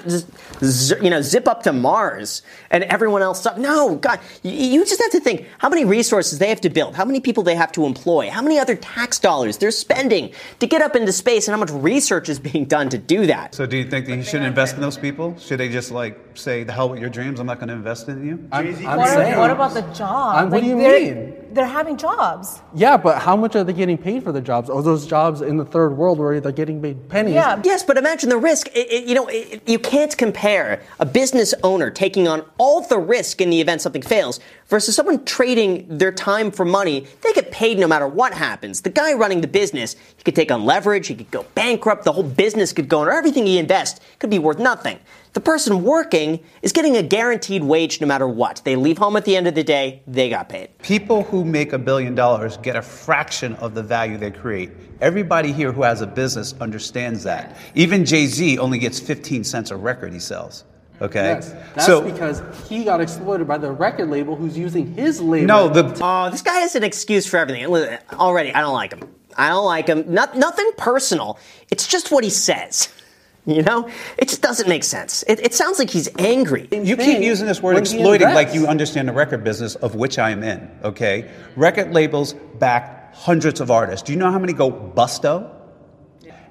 zip, 0.64 1.04
you 1.04 1.10
know, 1.10 1.22
zip 1.22 1.48
up 1.48 1.64
to 1.64 1.74
Mars, 1.74 2.42
and 2.72 2.84
everyone 2.86 3.22
else. 3.22 3.42
Stop. 3.42 3.58
No, 3.58 3.96
God, 3.96 4.20
you, 4.44 4.52
you 4.52 4.86
just 4.86 5.02
have 5.02 5.12
to 5.12 5.20
think 5.20 5.46
how 5.58 5.68
many 5.70 5.84
resources 5.84 6.40
they 6.40 6.48
have 6.50 6.62
to 6.62 6.70
build, 6.70 6.96
how 6.96 7.04
many 7.04 7.20
people 7.20 7.44
they 7.44 7.56
have 7.56 7.72
to 7.74 7.86
employ, 7.86 8.30
how 8.30 8.42
many 8.42 8.58
other 8.58 8.76
tax 8.76 9.20
dollars 9.20 9.58
they're 9.58 9.72
spending 9.72 10.32
to 10.60 10.68
get 10.68 10.82
up 10.82 10.96
into 10.96 11.12
space, 11.12 11.48
and 11.48 11.54
how 11.54 11.60
much 11.60 11.72
research 11.72 12.30
is 12.30 12.40
being 12.40 12.64
done 12.66 12.88
to 12.90 12.98
do 12.98 13.26
that. 13.26 13.54
So, 13.56 13.66
do 13.66 13.76
you 13.78 13.90
think 13.90 14.06
that 14.06 14.16
you 14.16 14.24
shouldn't 14.24 14.48
invest 14.48 14.76
in 14.76 14.82
those 14.82 14.98
people? 14.98 15.38
Should 15.38 15.60
they 15.60 15.70
just 15.70 15.92
like 15.92 16.18
say, 16.36 16.64
"The 16.64 16.72
hell 16.72 16.90
with 16.90 17.00
your 17.00 17.10
dreams. 17.10 17.40
I'm 17.42 17.48
not 17.48 17.60
going 17.60 17.70
to 17.70 17.74
invest 17.76 18.08
in 18.08 18.26
you." 18.26 18.48
I'm, 18.52 18.74
I'm 18.88 18.98
What, 18.98 19.10
saying, 19.10 19.38
what 19.38 19.52
about 19.52 19.74
the 19.74 19.82
job? 19.94 20.36
I'm- 20.38 20.50
what 20.50 20.62
do 20.62 20.68
you 20.68 20.78
mean? 20.78 21.36
They're 21.52 21.66
having 21.66 21.98
jobs. 21.98 22.62
Yeah, 22.76 22.96
but 22.98 23.20
how 23.20 23.36
much 23.36 23.56
are 23.56 23.64
they 23.64 23.74
getting 23.74 23.98
paid 23.98 24.24
for 24.24 24.32
the 24.32 24.42
jobs? 24.42 24.70
Are 24.70 24.82
those 24.84 25.08
jobs 25.08 25.42
in 25.42 25.58
the 25.58 25.66
third 25.66 25.98
world 25.98 26.20
where 26.20 26.40
they're 26.40 26.52
getting 26.52 26.82
paid 26.82 27.10
pennies? 27.10 27.34
Yeah. 27.36 27.60
Yes, 27.64 27.84
but 27.84 27.98
imagine 27.98 28.30
the 28.30 28.38
risk. 28.38 28.68
It- 28.76 28.92
it- 28.92 29.04
you 29.06 29.16
know, 29.16 29.28
it- 29.28 29.62
you 29.68 29.80
can't 29.80 30.16
compare 30.18 30.82
a 31.00 31.06
business 31.06 31.54
owner 31.64 31.90
taking 31.90 32.28
on 32.28 32.44
all 32.58 32.82
the 32.82 32.98
risk 33.00 33.42
in 33.42 33.50
the 33.50 33.60
event 33.62 33.82
something 33.82 34.02
fails 34.02 34.40
versus 34.70 34.96
someone 34.96 35.26
trading 35.26 35.86
their 35.98 36.12
time 36.12 36.52
for 36.52 36.64
money. 36.64 37.06
They 37.22 37.34
get 37.34 37.52
paid 37.52 37.78
no 37.78 37.88
matter 37.88 38.08
what 38.08 38.34
happens. 38.34 38.82
The 38.82 38.90
guy 38.90 39.14
running 39.14 39.42
the 39.42 39.48
business, 39.48 39.96
he 40.16 40.24
could 40.24 40.36
take 40.36 40.52
on 40.52 40.64
leverage, 40.64 41.08
he 41.08 41.16
could 41.16 41.32
go 41.32 41.46
bankrupt, 41.56 42.06
the 42.06 42.14
whole 42.14 42.24
business 42.24 42.72
could 42.72 42.88
go 42.88 43.02
under, 43.02 43.12
everything 43.12 43.46
he 43.46 43.58
invests 43.58 44.00
could 44.20 44.30
be 44.30 44.40
worth 44.40 44.60
nothing. 44.60 45.00
The 45.34 45.42
person 45.42 45.84
working 45.84 46.40
is 46.62 46.72
getting 46.72 46.98
a 46.98 47.04
guaranteed 47.04 47.64
wage 47.64 48.02
no 48.02 48.08
matter 48.08 48.28
what. 48.28 48.62
They 48.64 48.76
leave 48.76 48.98
home 48.98 49.16
at 49.16 49.26
the 49.26 49.36
end 49.36 49.48
of 49.48 49.56
the 49.56 49.64
day, 49.64 50.02
they 50.08 50.30
got 50.30 50.50
paid. 50.50 50.78
People 50.80 51.24
who 51.24 51.44
make 51.44 51.74
a 51.74 51.78
billion 51.78 52.16
dollars 52.16 52.58
get 52.58 52.76
a 52.76 52.82
fraction 52.82 53.56
of 53.56 53.74
the 53.76 53.84
value 53.84 54.18
they 54.18 54.32
create. 54.32 54.72
Everybody 55.02 55.52
here 55.52 55.72
who 55.72 55.84
has 55.84 56.02
a 56.02 56.08
business 56.08 56.54
understands 56.60 57.24
that. 57.24 57.58
Even 57.76 58.06
Jay 58.06 58.26
Z 58.26 58.58
only 58.58 58.80
gets 58.80 59.00
15 59.00 59.44
cents 59.44 59.72
a 59.72 59.76
record 59.78 60.14
he 60.14 60.20
sells. 60.20 60.66
Okay? 61.02 61.24
Yes, 61.24 61.54
that's 61.74 61.86
so, 61.86 62.02
because 62.02 62.42
he 62.68 62.84
got 62.84 63.00
exploited 63.00 63.48
by 63.48 63.58
the 63.58 63.72
record 63.72 64.10
label 64.10 64.36
who's 64.36 64.58
using 64.58 64.94
his 64.94 65.22
label. 65.22 65.48
no, 65.48 65.70
the, 65.70 65.98
Oh, 66.02 66.30
this 66.30 66.42
guy 66.42 66.60
has 66.60 66.76
an 66.76 66.84
excuse 66.84 67.26
for 67.26 67.38
everything. 67.38 67.66
Already, 68.14 68.54
I 68.54 68.62
don't 68.62 68.74
like 68.74 68.94
him. 68.94 69.10
I 69.38 69.50
don't 69.50 69.66
like 69.66 69.88
him. 69.88 70.14
Not, 70.14 70.38
nothing 70.38 70.70
personal. 70.78 71.40
It's 71.72 71.88
just 71.88 72.12
what 72.12 72.24
he 72.24 72.30
says. 72.30 72.90
You 73.46 73.64
know? 73.64 73.90
It 74.18 74.28
just 74.28 74.44
doesn't 74.44 74.70
make 74.70 74.84
sense. 74.84 75.24
It, 75.26 75.40
it 75.40 75.54
sounds 75.56 75.80
like 75.80 75.90
he's 75.90 76.08
angry. 76.20 76.68
You 76.72 76.96
keep 76.96 77.22
using 77.22 77.48
this 77.48 77.64
word 77.64 77.76
when 77.76 77.82
exploiting 77.82 78.28
like 78.36 78.54
you 78.54 78.68
understand 78.68 79.08
the 79.08 79.14
record 79.14 79.44
business 79.44 79.74
of 79.76 79.96
which 79.96 80.20
I 80.20 80.30
am 80.30 80.44
in, 80.44 80.70
okay? 80.84 81.32
Record 81.56 81.92
labels 81.92 82.34
back 82.60 83.16
hundreds 83.16 83.60
of 83.60 83.72
artists. 83.72 84.06
Do 84.06 84.14
you 84.14 84.20
know 84.20 84.30
how 84.30 84.38
many 84.38 84.54
go 84.54 84.70
busto? 84.70 85.50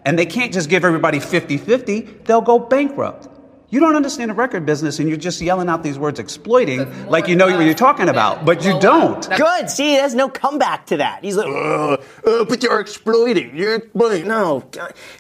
And 0.05 0.19
they 0.19 0.27
can't 0.27 0.53
just 0.53 0.71
give 0.71 0.85
everybody 0.85 1.21
50 1.21 1.59
50, 1.59 2.01
they'll 2.25 2.41
go 2.41 2.59
bankrupt. 2.59 3.29
You 3.71 3.81
don't 3.81 3.97
understand 3.97 4.31
the 4.31 4.35
record 4.35 4.65
business 4.65 4.99
and 4.99 5.09
you're 5.09 5.19
just 5.19 5.43
yelling 5.43 5.69
out 5.69 5.83
these 5.83 5.99
words 5.99 6.19
exploiting 6.19 7.07
like 7.09 7.29
you 7.29 7.37
know 7.37 7.47
what 7.47 7.67
you're 7.67 7.75
talking 7.75 8.09
about, 8.09 8.47
but 8.47 8.65
you 8.65 8.79
don't. 8.81 9.29
Good. 9.37 9.69
See, 9.69 9.97
there's 9.97 10.15
no 10.15 10.29
comeback 10.31 10.87
to 10.87 10.97
that. 10.97 11.23
He's 11.23 11.37
like, 11.37 11.49
"Ugh, 11.49 12.03
uh, 12.27 12.45
but 12.45 12.63
you're 12.63 12.81
exploiting. 12.81 13.55
You're 13.55 13.75
exploiting. 13.75 14.27
No, 14.29 14.65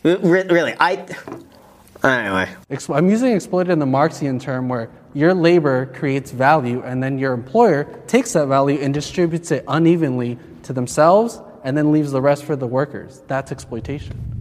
Re- 0.02 0.44
really, 0.44 0.74
I. 0.80 1.06
Anyway, 2.02 2.48
I'm 2.90 3.10
using 3.10 3.32
exploited 3.32 3.72
in 3.72 3.80
the 3.80 3.86
Marxian 3.86 4.40
term 4.40 4.68
where 4.68 4.88
your 5.14 5.34
labor 5.34 5.86
creates 5.86 6.30
value 6.30 6.80
and 6.82 7.02
then 7.02 7.18
your 7.18 7.32
employer 7.32 7.84
takes 8.06 8.32
that 8.34 8.46
value 8.46 8.78
and 8.80 8.94
distributes 8.94 9.50
it 9.50 9.64
unevenly 9.66 10.38
to 10.62 10.72
themselves 10.72 11.40
and 11.64 11.76
then 11.76 11.90
leaves 11.90 12.12
the 12.12 12.22
rest 12.22 12.44
for 12.44 12.54
the 12.54 12.68
workers. 12.68 13.22
That's 13.26 13.50
exploitation. 13.50 14.37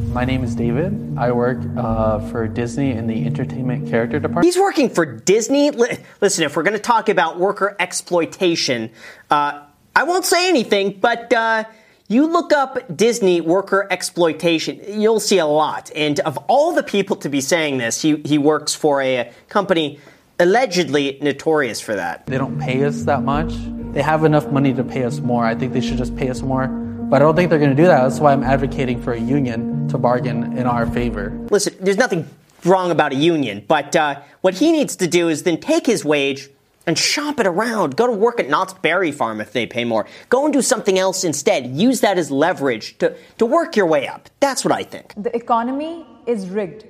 My 0.00 0.24
name 0.24 0.44
is 0.44 0.54
David. 0.54 1.16
I 1.18 1.32
work 1.32 1.58
uh, 1.76 2.20
for 2.30 2.46
Disney 2.46 2.92
in 2.92 3.06
the 3.06 3.26
entertainment 3.26 3.88
character 3.88 4.18
department. 4.18 4.44
he's 4.46 4.56
working 4.58 4.88
for 4.90 5.04
Disney. 5.04 5.70
Li- 5.70 5.98
Listen, 6.20 6.44
if 6.44 6.56
we're 6.56 6.62
going 6.62 6.76
to 6.76 6.78
talk 6.78 7.08
about 7.08 7.38
worker 7.38 7.76
exploitation, 7.78 8.90
uh, 9.30 9.62
I 9.94 10.04
won't 10.04 10.24
say 10.24 10.48
anything, 10.48 10.98
but 11.00 11.32
uh, 11.32 11.64
you 12.06 12.26
look 12.26 12.52
up 12.52 12.96
Disney 12.96 13.40
worker 13.40 13.86
exploitation, 13.90 14.80
you'll 15.00 15.20
see 15.20 15.38
a 15.38 15.46
lot. 15.46 15.90
And 15.94 16.20
of 16.20 16.38
all 16.48 16.72
the 16.72 16.82
people 16.84 17.16
to 17.16 17.28
be 17.28 17.40
saying 17.40 17.78
this, 17.78 18.00
he, 18.00 18.16
he 18.24 18.38
works 18.38 18.74
for 18.74 19.02
a 19.02 19.32
company 19.48 19.98
allegedly 20.40 21.18
notorious 21.20 21.80
for 21.80 21.96
that. 21.96 22.24
They 22.26 22.38
don't 22.38 22.58
pay 22.60 22.84
us 22.84 23.02
that 23.02 23.24
much. 23.24 23.52
They 23.92 24.02
have 24.02 24.24
enough 24.24 24.48
money 24.50 24.72
to 24.74 24.84
pay 24.84 25.02
us 25.04 25.18
more. 25.18 25.44
I 25.44 25.54
think 25.56 25.72
they 25.72 25.80
should 25.80 25.98
just 25.98 26.16
pay 26.16 26.30
us 26.30 26.40
more. 26.40 26.66
But 27.08 27.22
I 27.22 27.24
don't 27.24 27.34
think 27.34 27.48
they're 27.48 27.58
going 27.58 27.74
to 27.74 27.82
do 27.82 27.86
that. 27.86 28.02
That's 28.02 28.20
why 28.20 28.32
I'm 28.34 28.42
advocating 28.42 29.00
for 29.00 29.14
a 29.14 29.18
union 29.18 29.88
to 29.88 29.96
bargain 29.96 30.58
in 30.58 30.66
our 30.66 30.86
favor. 30.86 31.30
Listen, 31.50 31.74
there's 31.80 31.96
nothing 31.96 32.28
wrong 32.66 32.90
about 32.90 33.12
a 33.12 33.14
union, 33.14 33.64
but 33.66 33.96
uh, 33.96 34.20
what 34.42 34.54
he 34.54 34.72
needs 34.72 34.94
to 34.96 35.06
do 35.06 35.30
is 35.30 35.44
then 35.44 35.58
take 35.58 35.86
his 35.86 36.04
wage 36.04 36.50
and 36.86 36.98
shop 36.98 37.40
it 37.40 37.46
around. 37.46 37.96
Go 37.96 38.06
to 38.06 38.12
work 38.12 38.38
at 38.40 38.50
Knott's 38.50 38.74
Berry 38.74 39.10
Farm 39.10 39.40
if 39.40 39.54
they 39.54 39.66
pay 39.66 39.86
more. 39.86 40.06
Go 40.28 40.44
and 40.44 40.52
do 40.52 40.60
something 40.60 40.98
else 40.98 41.24
instead. 41.24 41.66
Use 41.68 42.00
that 42.02 42.18
as 42.18 42.30
leverage 42.30 42.98
to, 42.98 43.16
to 43.38 43.46
work 43.46 43.74
your 43.74 43.86
way 43.86 44.06
up. 44.06 44.28
That's 44.40 44.62
what 44.62 44.72
I 44.72 44.82
think. 44.82 45.14
The 45.16 45.34
economy 45.34 46.04
is 46.26 46.50
rigged. 46.50 46.84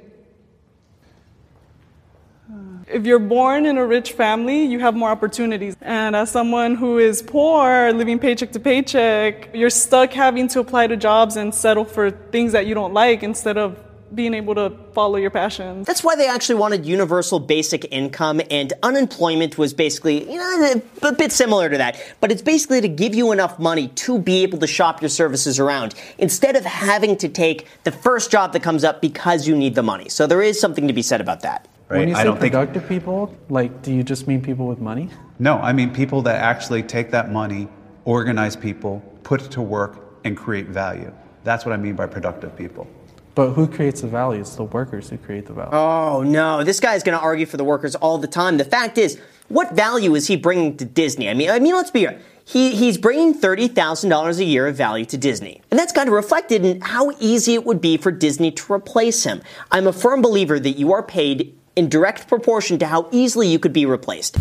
If 2.90 3.04
you're 3.04 3.18
born 3.18 3.66
in 3.66 3.76
a 3.76 3.86
rich 3.86 4.12
family, 4.12 4.64
you 4.64 4.78
have 4.80 4.94
more 4.94 5.10
opportunities. 5.10 5.76
And 5.82 6.16
as 6.16 6.30
someone 6.30 6.74
who 6.74 6.98
is 6.98 7.20
poor, 7.20 7.92
living 7.92 8.18
paycheck 8.18 8.52
to 8.52 8.60
paycheck, 8.60 9.50
you're 9.54 9.68
stuck 9.68 10.12
having 10.12 10.48
to 10.48 10.60
apply 10.60 10.86
to 10.86 10.96
jobs 10.96 11.36
and 11.36 11.54
settle 11.54 11.84
for 11.84 12.10
things 12.10 12.52
that 12.52 12.66
you 12.66 12.74
don't 12.74 12.94
like 12.94 13.22
instead 13.22 13.58
of 13.58 13.78
being 14.14 14.32
able 14.32 14.54
to 14.54 14.70
follow 14.94 15.16
your 15.16 15.30
passions. 15.30 15.86
That's 15.86 16.02
why 16.02 16.16
they 16.16 16.26
actually 16.26 16.54
wanted 16.54 16.86
universal 16.86 17.38
basic 17.38 17.92
income, 17.92 18.40
and 18.50 18.72
unemployment 18.82 19.58
was 19.58 19.74
basically, 19.74 20.24
you 20.32 20.38
know, 20.38 20.80
a 21.02 21.12
bit 21.12 21.30
similar 21.30 21.68
to 21.68 21.76
that. 21.76 22.02
But 22.22 22.32
it's 22.32 22.40
basically 22.40 22.80
to 22.80 22.88
give 22.88 23.14
you 23.14 23.32
enough 23.32 23.58
money 23.58 23.88
to 23.88 24.18
be 24.18 24.42
able 24.42 24.56
to 24.60 24.66
shop 24.66 25.02
your 25.02 25.10
services 25.10 25.58
around 25.58 25.94
instead 26.16 26.56
of 26.56 26.64
having 26.64 27.18
to 27.18 27.28
take 27.28 27.66
the 27.84 27.92
first 27.92 28.30
job 28.30 28.54
that 28.54 28.62
comes 28.62 28.82
up 28.82 29.02
because 29.02 29.46
you 29.46 29.54
need 29.54 29.74
the 29.74 29.82
money. 29.82 30.08
So 30.08 30.26
there 30.26 30.40
is 30.40 30.58
something 30.58 30.88
to 30.88 30.94
be 30.94 31.02
said 31.02 31.20
about 31.20 31.42
that. 31.42 31.68
Right? 31.88 31.98
When 31.98 32.08
you 32.08 32.14
I 32.14 32.18
say 32.18 32.24
don't 32.24 32.38
think 32.38 32.52
productive 32.52 32.88
people, 32.88 33.34
like, 33.48 33.82
do 33.82 33.92
you 33.92 34.02
just 34.02 34.26
mean 34.28 34.42
people 34.42 34.66
with 34.66 34.78
money? 34.78 35.08
No, 35.38 35.58
I 35.58 35.72
mean 35.72 35.92
people 35.92 36.20
that 36.22 36.36
actually 36.42 36.82
take 36.82 37.10
that 37.12 37.32
money, 37.32 37.68
organize 38.04 38.56
people, 38.56 39.00
put 39.22 39.42
it 39.42 39.50
to 39.52 39.62
work, 39.62 39.98
and 40.24 40.36
create 40.36 40.66
value. 40.66 41.12
That's 41.44 41.64
what 41.64 41.72
I 41.72 41.76
mean 41.78 41.94
by 41.94 42.06
productive 42.06 42.54
people. 42.56 42.86
But 43.34 43.52
who 43.52 43.66
creates 43.68 44.00
the 44.02 44.08
value? 44.08 44.40
It's 44.40 44.56
the 44.56 44.64
workers 44.64 45.08
who 45.08 45.16
create 45.16 45.46
the 45.46 45.52
value. 45.54 45.70
Oh 45.72 46.22
no, 46.22 46.64
this 46.64 46.80
guy's 46.80 47.02
going 47.02 47.16
to 47.16 47.22
argue 47.22 47.46
for 47.46 47.56
the 47.56 47.64
workers 47.64 47.94
all 47.94 48.18
the 48.18 48.26
time. 48.26 48.58
The 48.58 48.64
fact 48.64 48.98
is, 48.98 49.18
what 49.48 49.72
value 49.74 50.14
is 50.14 50.26
he 50.26 50.36
bringing 50.36 50.76
to 50.76 50.84
Disney? 50.84 51.30
I 51.30 51.34
mean, 51.34 51.48
I 51.48 51.58
mean, 51.58 51.74
let's 51.74 51.90
be 51.90 52.06
real. 52.06 52.18
he, 52.44 52.74
he's 52.74 52.98
bringing 52.98 53.34
$30,000 53.38 54.38
a 54.38 54.44
year 54.44 54.66
of 54.66 54.76
value 54.76 55.04
to 55.06 55.16
Disney. 55.16 55.62
And 55.70 55.78
that's 55.78 55.92
kind 55.92 56.08
of 56.08 56.14
reflected 56.14 56.64
in 56.64 56.80
how 56.80 57.12
easy 57.20 57.54
it 57.54 57.64
would 57.64 57.80
be 57.80 57.96
for 57.96 58.10
Disney 58.10 58.50
to 58.50 58.72
replace 58.72 59.24
him. 59.24 59.40
I'm 59.70 59.86
a 59.86 59.92
firm 59.92 60.20
believer 60.20 60.58
that 60.58 60.72
you 60.72 60.92
are 60.92 61.02
paid 61.02 61.57
in 61.78 61.88
direct 61.88 62.26
proportion 62.26 62.76
to 62.80 62.86
how 62.86 63.08
easily 63.12 63.46
you 63.46 63.56
could 63.60 63.72
be 63.72 63.86
replaced. 63.86 64.36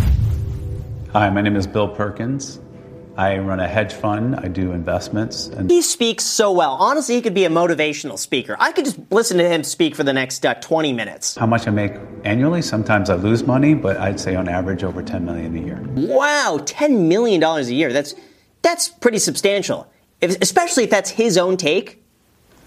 Hi, 1.14 1.30
my 1.30 1.42
name 1.42 1.56
is 1.56 1.68
Bill 1.68 1.88
Perkins. 1.88 2.60
I 3.16 3.38
run 3.38 3.60
a 3.60 3.68
hedge 3.68 3.94
fund. 3.94 4.36
I 4.36 4.48
do 4.48 4.72
investments. 4.72 5.48
And 5.48 5.70
He 5.70 5.84
speaks 5.84 6.24
so 6.24 6.52
well. 6.52 6.74
Honestly, 6.74 7.14
he 7.14 7.22
could 7.22 7.36
be 7.36 7.46
a 7.46 7.50
motivational 7.50 8.18
speaker. 8.18 8.56
I 8.60 8.72
could 8.72 8.86
just 8.86 9.00
listen 9.12 9.38
to 9.38 9.48
him 9.48 9.64
speak 9.64 9.96
for 9.96 10.04
the 10.04 10.14
next 10.14 10.46
uh, 10.46 10.56
20 10.56 10.94
minutes. 10.94 11.36
how 11.36 11.46
much 11.46 11.68
I 11.68 11.72
make 11.72 11.94
annually? 12.24 12.64
Sometimes 12.64 13.10
I 13.12 13.16
lose 13.16 13.44
money, 13.44 13.76
but 13.76 13.98
I'd 13.98 14.20
say 14.20 14.36
on 14.36 14.50
average 14.50 14.84
over 14.84 15.04
10 15.04 15.24
million 15.24 15.56
a 15.56 15.62
year. 15.62 15.80
Wow, 15.96 16.58
$10 16.62 17.08
million 17.08 17.44
a 17.44 17.62
year. 17.62 17.94
That's, 17.94 18.16
that's 18.64 18.88
pretty 18.90 19.20
substantial. 19.20 19.88
If, 20.22 20.42
especially 20.42 20.86
if 20.86 20.90
that's 20.90 21.12
his 21.12 21.38
own 21.38 21.58
take. 21.58 22.04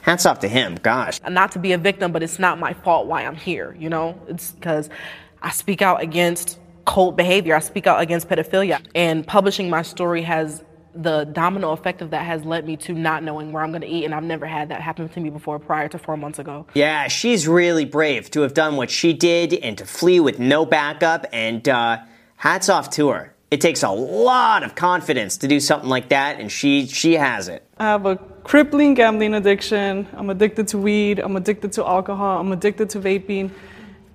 Hats 0.02 0.26
off 0.26 0.40
to 0.40 0.48
him. 0.48 0.76
Gosh. 0.82 1.20
Not 1.28 1.52
to 1.52 1.58
be 1.58 1.72
a 1.72 1.78
victim, 1.78 2.12
but 2.12 2.22
it's 2.22 2.38
not 2.38 2.58
my 2.58 2.72
fault 2.72 3.06
why 3.06 3.24
I'm 3.24 3.36
here, 3.36 3.76
you 3.78 3.88
know? 3.88 4.20
It's 4.28 4.52
because 4.52 4.90
I 5.42 5.50
speak 5.50 5.82
out 5.82 6.02
against 6.02 6.58
cult 6.86 7.16
behavior, 7.16 7.54
I 7.54 7.60
speak 7.60 7.86
out 7.86 8.00
against 8.00 8.28
pedophilia. 8.28 8.84
And 8.94 9.26
publishing 9.26 9.70
my 9.70 9.82
story 9.82 10.22
has 10.22 10.64
the 10.94 11.24
domino 11.24 11.70
effect 11.70 12.02
of 12.02 12.10
that 12.10 12.26
has 12.26 12.44
led 12.44 12.66
me 12.66 12.76
to 12.76 12.92
not 12.92 13.22
knowing 13.22 13.52
where 13.52 13.62
I'm 13.62 13.70
going 13.70 13.82
to 13.82 13.86
eat, 13.86 14.04
and 14.04 14.14
I've 14.14 14.24
never 14.24 14.46
had 14.46 14.70
that 14.70 14.80
happen 14.80 15.08
to 15.08 15.20
me 15.20 15.30
before 15.30 15.58
prior 15.58 15.88
to 15.88 15.98
four 15.98 16.16
months 16.16 16.38
ago. 16.38 16.66
Yeah, 16.74 17.08
she's 17.08 17.46
really 17.46 17.84
brave 17.84 18.30
to 18.32 18.40
have 18.40 18.54
done 18.54 18.76
what 18.76 18.90
she 18.90 19.12
did 19.12 19.54
and 19.54 19.78
to 19.78 19.86
flee 19.86 20.20
with 20.20 20.38
no 20.38 20.66
backup, 20.66 21.26
and 21.32 21.68
uh, 21.68 21.98
hats 22.36 22.68
off 22.68 22.90
to 22.90 23.10
her. 23.10 23.34
It 23.50 23.60
takes 23.60 23.82
a 23.82 23.90
lot 23.90 24.62
of 24.62 24.74
confidence 24.74 25.36
to 25.38 25.48
do 25.48 25.58
something 25.60 25.88
like 25.88 26.08
that, 26.10 26.40
and 26.40 26.50
she 26.50 26.86
she 26.86 27.14
has 27.14 27.48
it. 27.48 27.66
I 27.78 27.84
have 27.84 28.06
a 28.06 28.16
crippling 28.50 28.94
gambling 28.94 29.32
addiction. 29.32 30.08
I'm 30.12 30.28
addicted 30.28 30.66
to 30.72 30.78
weed. 30.78 31.20
I'm 31.20 31.36
addicted 31.36 31.70
to 31.74 31.86
alcohol. 31.86 32.40
I'm 32.40 32.50
addicted 32.50 32.90
to 32.90 32.98
vaping. 32.98 33.52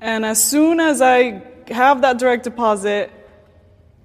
And 0.02 0.26
as 0.26 0.44
soon 0.44 0.82
as 0.82 1.02
I 1.02 1.42
have 1.70 2.02
that 2.02 2.18
direct 2.18 2.44
deposit, 2.44 3.10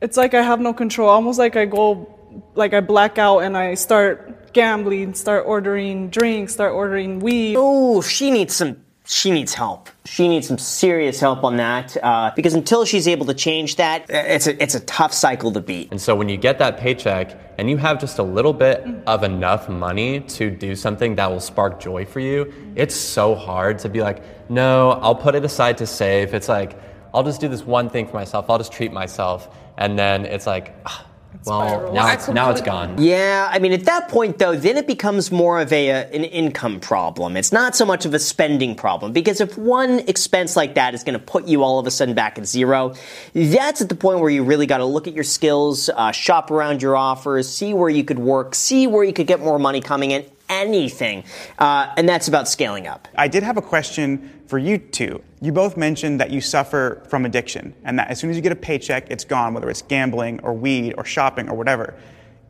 it's 0.01 0.17
like 0.17 0.33
I 0.35 0.43
have 0.43 0.61
no 0.61 0.73
control. 0.73 1.09
Almost 1.09 1.41
like 1.41 1.57
I 1.57 1.65
go, 1.65 2.17
like 2.55 2.75
I 2.75 2.81
black 2.81 3.19
out 3.19 3.41
and 3.41 3.57
I 3.57 3.75
start 3.75 4.53
gambling, 4.53 5.15
start 5.15 5.47
ordering 5.49 6.11
drinks, 6.11 6.53
start 6.53 6.75
ordering 6.75 7.19
weed. 7.19 7.57
Oh, 7.59 8.01
she 8.01 8.31
needs 8.31 8.55
some. 8.55 8.77
She 9.11 9.33
needs 9.33 9.55
help. 9.55 9.89
She 10.05 10.29
needs 10.29 10.47
some 10.47 10.57
serious 10.57 11.19
help 11.19 11.43
on 11.43 11.57
that 11.57 11.97
uh, 12.01 12.31
because 12.37 12.55
until 12.55 12.85
she's 12.85 13.09
able 13.09 13.27
to 13.27 13.35
change 13.35 13.75
that, 13.75 14.07
it's 14.09 14.47
a 14.47 14.63
it's 14.63 14.77
a 14.77 14.81
tough 14.81 15.13
cycle 15.13 15.51
to 15.51 15.61
beat. 15.61 15.91
And 15.91 16.01
so 16.01 16.15
when 16.15 16.29
you 16.29 16.37
get 16.37 16.61
that 16.61 16.79
paycheck 16.79 17.37
and 17.59 17.69
you 17.69 17.77
have 17.79 17.99
just 17.99 18.21
a 18.21 18.23
little 18.23 18.53
bit 18.53 18.87
of 19.09 19.25
enough 19.25 19.69
money 19.69 20.21
to 20.21 20.49
do 20.49 20.77
something 20.77 21.17
that 21.17 21.29
will 21.29 21.41
spark 21.41 21.81
joy 21.81 22.05
for 22.05 22.21
you, 22.21 22.55
it's 22.77 22.95
so 22.95 23.35
hard 23.35 23.81
to 23.81 23.89
be 23.89 24.01
like, 24.01 24.23
no, 24.49 24.93
I'll 25.03 25.17
put 25.17 25.35
it 25.35 25.45
aside 25.45 25.79
to 25.79 25.89
save. 25.89 26.33
It's 26.33 26.49
like, 26.49 26.79
I'll 27.13 27.25
just 27.25 27.41
do 27.41 27.49
this 27.49 27.65
one 27.67 27.91
thing 27.91 28.07
for 28.07 28.15
myself. 28.15 28.49
I'll 28.49 28.59
just 28.59 28.73
treat 28.73 28.93
myself. 28.93 29.49
And 29.77 29.99
then 29.99 30.25
it's 30.25 30.47
like, 30.47 30.73
ah, 30.87 31.05
well, 31.45 31.93
now 31.93 32.13
it's, 32.13 32.29
now 32.29 32.51
it's 32.51 32.61
gone. 32.61 33.01
Yeah, 33.03 33.49
I 33.51 33.59
mean, 33.59 33.73
at 33.73 33.85
that 33.85 34.09
point, 34.09 34.39
though, 34.39 34.55
then 34.55 34.77
it 34.77 34.87
becomes 34.87 35.33
more 35.33 35.61
of 35.61 35.73
a 35.73 35.91
uh, 35.91 36.05
an 36.09 36.25
income 36.25 36.81
problem. 36.81 37.37
It's 37.37 37.53
not 37.53 37.75
so 37.75 37.87
much 37.87 38.05
of 38.05 38.13
a 38.13 38.19
spending 38.19 38.75
problem 38.75 39.13
because 39.13 39.41
if 39.41 39.57
one 39.57 40.01
expense 40.01 40.57
like 40.57 40.75
that 40.75 40.95
is 40.95 41.03
going 41.03 41.19
to 41.19 41.25
put 41.25 41.47
you 41.47 41.63
all 41.63 41.79
of 41.79 41.87
a 41.87 41.91
sudden 41.91 42.15
back 42.15 42.39
at 42.39 42.47
zero, 42.47 42.95
that's 43.35 43.81
at 43.81 43.89
the 43.89 43.95
point 43.95 44.21
where 44.21 44.31
you 44.31 44.45
really 44.45 44.67
got 44.67 44.79
to 44.79 44.85
look 44.85 45.09
at 45.09 45.15
your 45.15 45.25
skills, 45.25 45.89
uh, 45.89 46.13
shop 46.13 46.51
around 46.51 46.83
your 46.83 46.97
offers, 46.97 47.49
see 47.49 47.73
where 47.75 47.91
you 47.91 48.05
could 48.05 48.19
work, 48.19 48.55
see 48.55 48.87
where 48.87 49.05
you 49.05 49.13
could 49.13 49.27
get 49.27 49.41
more 49.41 49.59
money 49.59 49.81
coming 49.81 50.11
in. 50.11 50.25
Anything, 50.51 51.23
uh, 51.61 51.95
and 51.97 52.09
that's 52.09 52.27
about 52.27 52.49
scaling 52.49 52.89
up. 52.89 53.07
I 53.17 53.29
did 53.29 53.45
have 53.45 53.57
a 53.57 53.63
question 53.63 54.43
for 54.49 54.59
you 54.59 54.79
two. 54.79 55.23
You 55.41 55.53
both 55.53 55.77
mentioned 55.77 56.21
that 56.21 56.31
you 56.31 56.41
suffer 56.41 57.05
from 57.09 57.25
addiction 57.25 57.73
and 57.85 57.97
that 58.01 58.09
as 58.11 58.19
soon 58.19 58.31
as 58.31 58.37
you 58.37 58.43
get 58.43 58.51
a 58.51 58.57
paycheck, 58.57 59.11
it's 59.11 59.25
gone, 59.25 59.55
whether 59.55 59.71
it's 59.71 59.83
gambling 59.83 60.41
or 60.41 60.53
weed 60.53 60.95
or 60.99 61.05
shopping 61.05 61.49
or 61.49 61.57
whatever. 61.57 61.95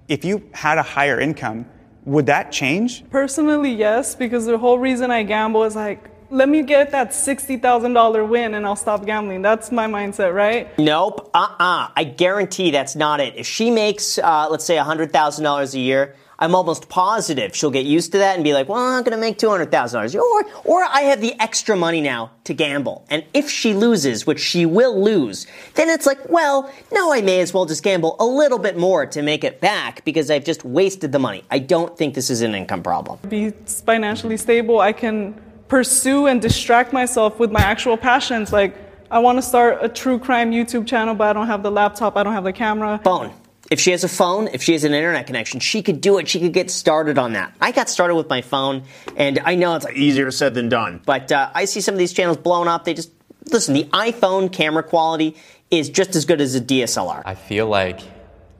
If 0.08 0.24
you 0.24 0.48
had 0.52 0.78
a 0.78 0.82
higher 0.82 1.20
income, 1.20 1.66
would 2.06 2.24
that 2.26 2.50
change? 2.50 3.08
Personally, 3.10 3.72
yes, 3.72 4.14
because 4.14 4.46
the 4.46 4.56
whole 4.56 4.78
reason 4.78 5.10
I 5.10 5.22
gamble 5.22 5.64
is 5.64 5.76
like, 5.76 6.08
let 6.30 6.48
me 6.48 6.62
get 6.62 6.92
that 6.92 7.10
$60,000 7.10 8.28
win 8.28 8.54
and 8.54 8.64
I'll 8.64 8.76
stop 8.76 9.04
gambling. 9.04 9.42
That's 9.42 9.72
my 9.72 9.86
mindset, 9.86 10.34
right? 10.34 10.76
Nope. 10.78 11.30
Uh 11.34 11.48
uh 11.58 11.88
I 11.94 12.04
guarantee 12.04 12.70
that's 12.70 12.94
not 12.94 13.20
it. 13.20 13.34
If 13.36 13.46
she 13.46 13.70
makes, 13.70 14.18
uh, 14.18 14.48
let's 14.50 14.64
say, 14.64 14.76
$100,000 14.76 15.74
a 15.74 15.78
year, 15.78 16.14
I'm 16.42 16.54
almost 16.54 16.88
positive 16.88 17.54
she'll 17.54 17.70
get 17.70 17.84
used 17.84 18.12
to 18.12 18.18
that 18.18 18.36
and 18.36 18.42
be 18.42 18.54
like, 18.54 18.66
well, 18.66 18.78
I'm 18.78 19.02
going 19.02 19.12
to 19.12 19.18
make 19.18 19.36
$200,000. 19.36 20.14
Or, 20.14 20.44
or 20.64 20.84
I 20.84 21.02
have 21.02 21.20
the 21.20 21.38
extra 21.38 21.76
money 21.76 22.00
now 22.00 22.30
to 22.44 22.54
gamble. 22.54 23.04
And 23.10 23.24
if 23.34 23.50
she 23.50 23.74
loses, 23.74 24.26
which 24.26 24.40
she 24.40 24.64
will 24.64 25.02
lose, 25.02 25.46
then 25.74 25.90
it's 25.90 26.06
like, 26.06 26.30
well, 26.30 26.72
no, 26.90 27.12
I 27.12 27.20
may 27.20 27.40
as 27.40 27.52
well 27.52 27.66
just 27.66 27.82
gamble 27.82 28.16
a 28.18 28.24
little 28.24 28.58
bit 28.58 28.78
more 28.78 29.04
to 29.04 29.20
make 29.20 29.44
it 29.44 29.60
back 29.60 30.02
because 30.06 30.30
I've 30.30 30.44
just 30.44 30.64
wasted 30.64 31.12
the 31.12 31.18
money. 31.18 31.44
I 31.50 31.58
don't 31.58 31.96
think 31.98 32.14
this 32.14 32.30
is 32.30 32.40
an 32.40 32.54
income 32.54 32.82
problem. 32.82 33.18
Be 33.28 33.50
financially 33.50 34.38
stable. 34.38 34.80
I 34.80 34.94
can 34.94 35.38
pursue 35.70 36.26
and 36.26 36.42
distract 36.42 36.92
myself 36.92 37.38
with 37.38 37.50
my 37.50 37.60
actual 37.60 37.96
passions. 37.96 38.52
Like, 38.52 38.76
I 39.10 39.20
want 39.20 39.38
to 39.38 39.42
start 39.42 39.78
a 39.80 39.88
true 39.88 40.18
crime 40.18 40.50
YouTube 40.50 40.86
channel, 40.86 41.14
but 41.14 41.28
I 41.28 41.32
don't 41.32 41.46
have 41.46 41.62
the 41.62 41.70
laptop, 41.70 42.16
I 42.16 42.22
don't 42.22 42.34
have 42.34 42.44
the 42.44 42.52
camera. 42.52 43.00
Phone. 43.02 43.32
If 43.70 43.78
she 43.78 43.92
has 43.92 44.02
a 44.02 44.08
phone, 44.08 44.48
if 44.48 44.64
she 44.64 44.72
has 44.72 44.82
an 44.82 44.92
internet 44.92 45.28
connection, 45.28 45.60
she 45.60 45.80
could 45.80 46.00
do 46.00 46.18
it. 46.18 46.28
She 46.28 46.40
could 46.40 46.52
get 46.52 46.72
started 46.72 47.18
on 47.18 47.34
that. 47.34 47.54
I 47.60 47.70
got 47.70 47.88
started 47.88 48.16
with 48.16 48.28
my 48.28 48.42
phone, 48.42 48.82
and 49.16 49.38
I 49.44 49.54
know 49.54 49.76
it's 49.76 49.86
easier 49.94 50.28
said 50.32 50.54
than 50.54 50.68
done. 50.68 51.00
But 51.06 51.30
uh, 51.30 51.50
I 51.54 51.66
see 51.66 51.80
some 51.80 51.94
of 51.94 51.98
these 52.00 52.12
channels 52.12 52.36
blown 52.36 52.66
up. 52.66 52.84
They 52.84 52.94
just 52.94 53.12
listen. 53.52 53.74
The 53.74 53.84
iPhone 53.84 54.52
camera 54.52 54.82
quality 54.82 55.36
is 55.70 55.88
just 55.88 56.16
as 56.16 56.24
good 56.24 56.40
as 56.40 56.56
a 56.56 56.60
DSLR. 56.60 57.22
I 57.24 57.36
feel 57.36 57.68
like 57.68 58.00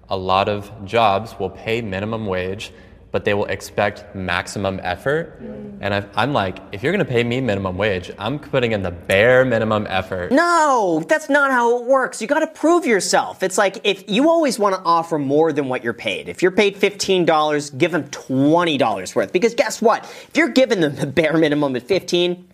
a 0.08 0.16
lot 0.16 0.48
of 0.48 0.70
jobs 0.84 1.36
will 1.40 1.50
pay 1.50 1.82
minimum 1.82 2.26
wage, 2.26 2.72
but 3.12 3.24
they 3.24 3.34
will 3.34 3.46
expect 3.46 4.14
maximum 4.14 4.80
effort. 4.82 5.40
And 5.80 5.94
I, 5.94 6.04
I'm 6.14 6.32
like, 6.32 6.58
if 6.72 6.82
you're 6.82 6.92
gonna 6.92 7.04
pay 7.04 7.24
me 7.24 7.40
minimum 7.40 7.76
wage, 7.76 8.10
I'm 8.18 8.38
putting 8.38 8.72
in 8.72 8.82
the 8.82 8.90
bare 8.90 9.44
minimum 9.44 9.86
effort. 9.88 10.32
No, 10.32 11.04
that's 11.08 11.28
not 11.28 11.50
how 11.50 11.80
it 11.80 11.86
works. 11.86 12.20
You 12.22 12.28
got 12.28 12.40
to 12.40 12.46
prove 12.46 12.86
yourself. 12.86 13.42
It's 13.42 13.58
like 13.58 13.78
if 13.84 14.08
you 14.08 14.28
always 14.28 14.58
want 14.58 14.74
to 14.74 14.82
offer 14.82 15.18
more 15.18 15.52
than 15.52 15.68
what 15.68 15.82
you're 15.84 15.92
paid. 15.92 16.28
If 16.28 16.42
you're 16.42 16.50
paid 16.50 16.76
$15, 16.76 17.78
give 17.78 17.92
them 17.92 18.04
$20 18.04 19.16
worth. 19.16 19.32
Because 19.32 19.54
guess 19.54 19.80
what? 19.82 20.04
If 20.04 20.36
you're 20.36 20.48
giving 20.48 20.80
them 20.80 20.94
the 20.96 21.06
bare 21.20 21.36
minimum 21.36 21.76
at 21.76 21.82
15, 21.82 22.48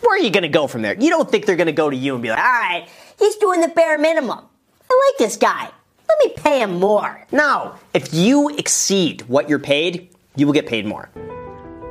where 0.00 0.14
are 0.14 0.18
you 0.18 0.30
going 0.30 0.42
to 0.42 0.48
go 0.48 0.66
from 0.66 0.82
there? 0.82 0.94
You 0.94 1.10
don't 1.10 1.30
think 1.30 1.46
they're 1.46 1.56
going 1.56 1.66
to 1.66 1.72
go 1.72 1.90
to 1.90 1.96
you 1.96 2.14
and 2.14 2.22
be 2.22 2.30
like, 2.30 2.38
all 2.38 2.44
right, 2.44 2.88
he's 3.18 3.36
doing 3.36 3.60
the 3.60 3.68
bare 3.68 3.98
minimum. 3.98 4.44
I 4.90 5.10
like 5.10 5.18
this 5.18 5.36
guy. 5.36 5.70
Let 6.08 6.18
me 6.24 6.32
pay 6.36 6.62
him 6.62 6.78
more. 6.78 7.26
No, 7.32 7.74
if 7.94 8.14
you 8.14 8.48
exceed 8.50 9.22
what 9.22 9.48
you're 9.48 9.58
paid, 9.58 10.10
you 10.36 10.46
will 10.46 10.54
get 10.54 10.66
paid 10.66 10.86
more. 10.86 11.10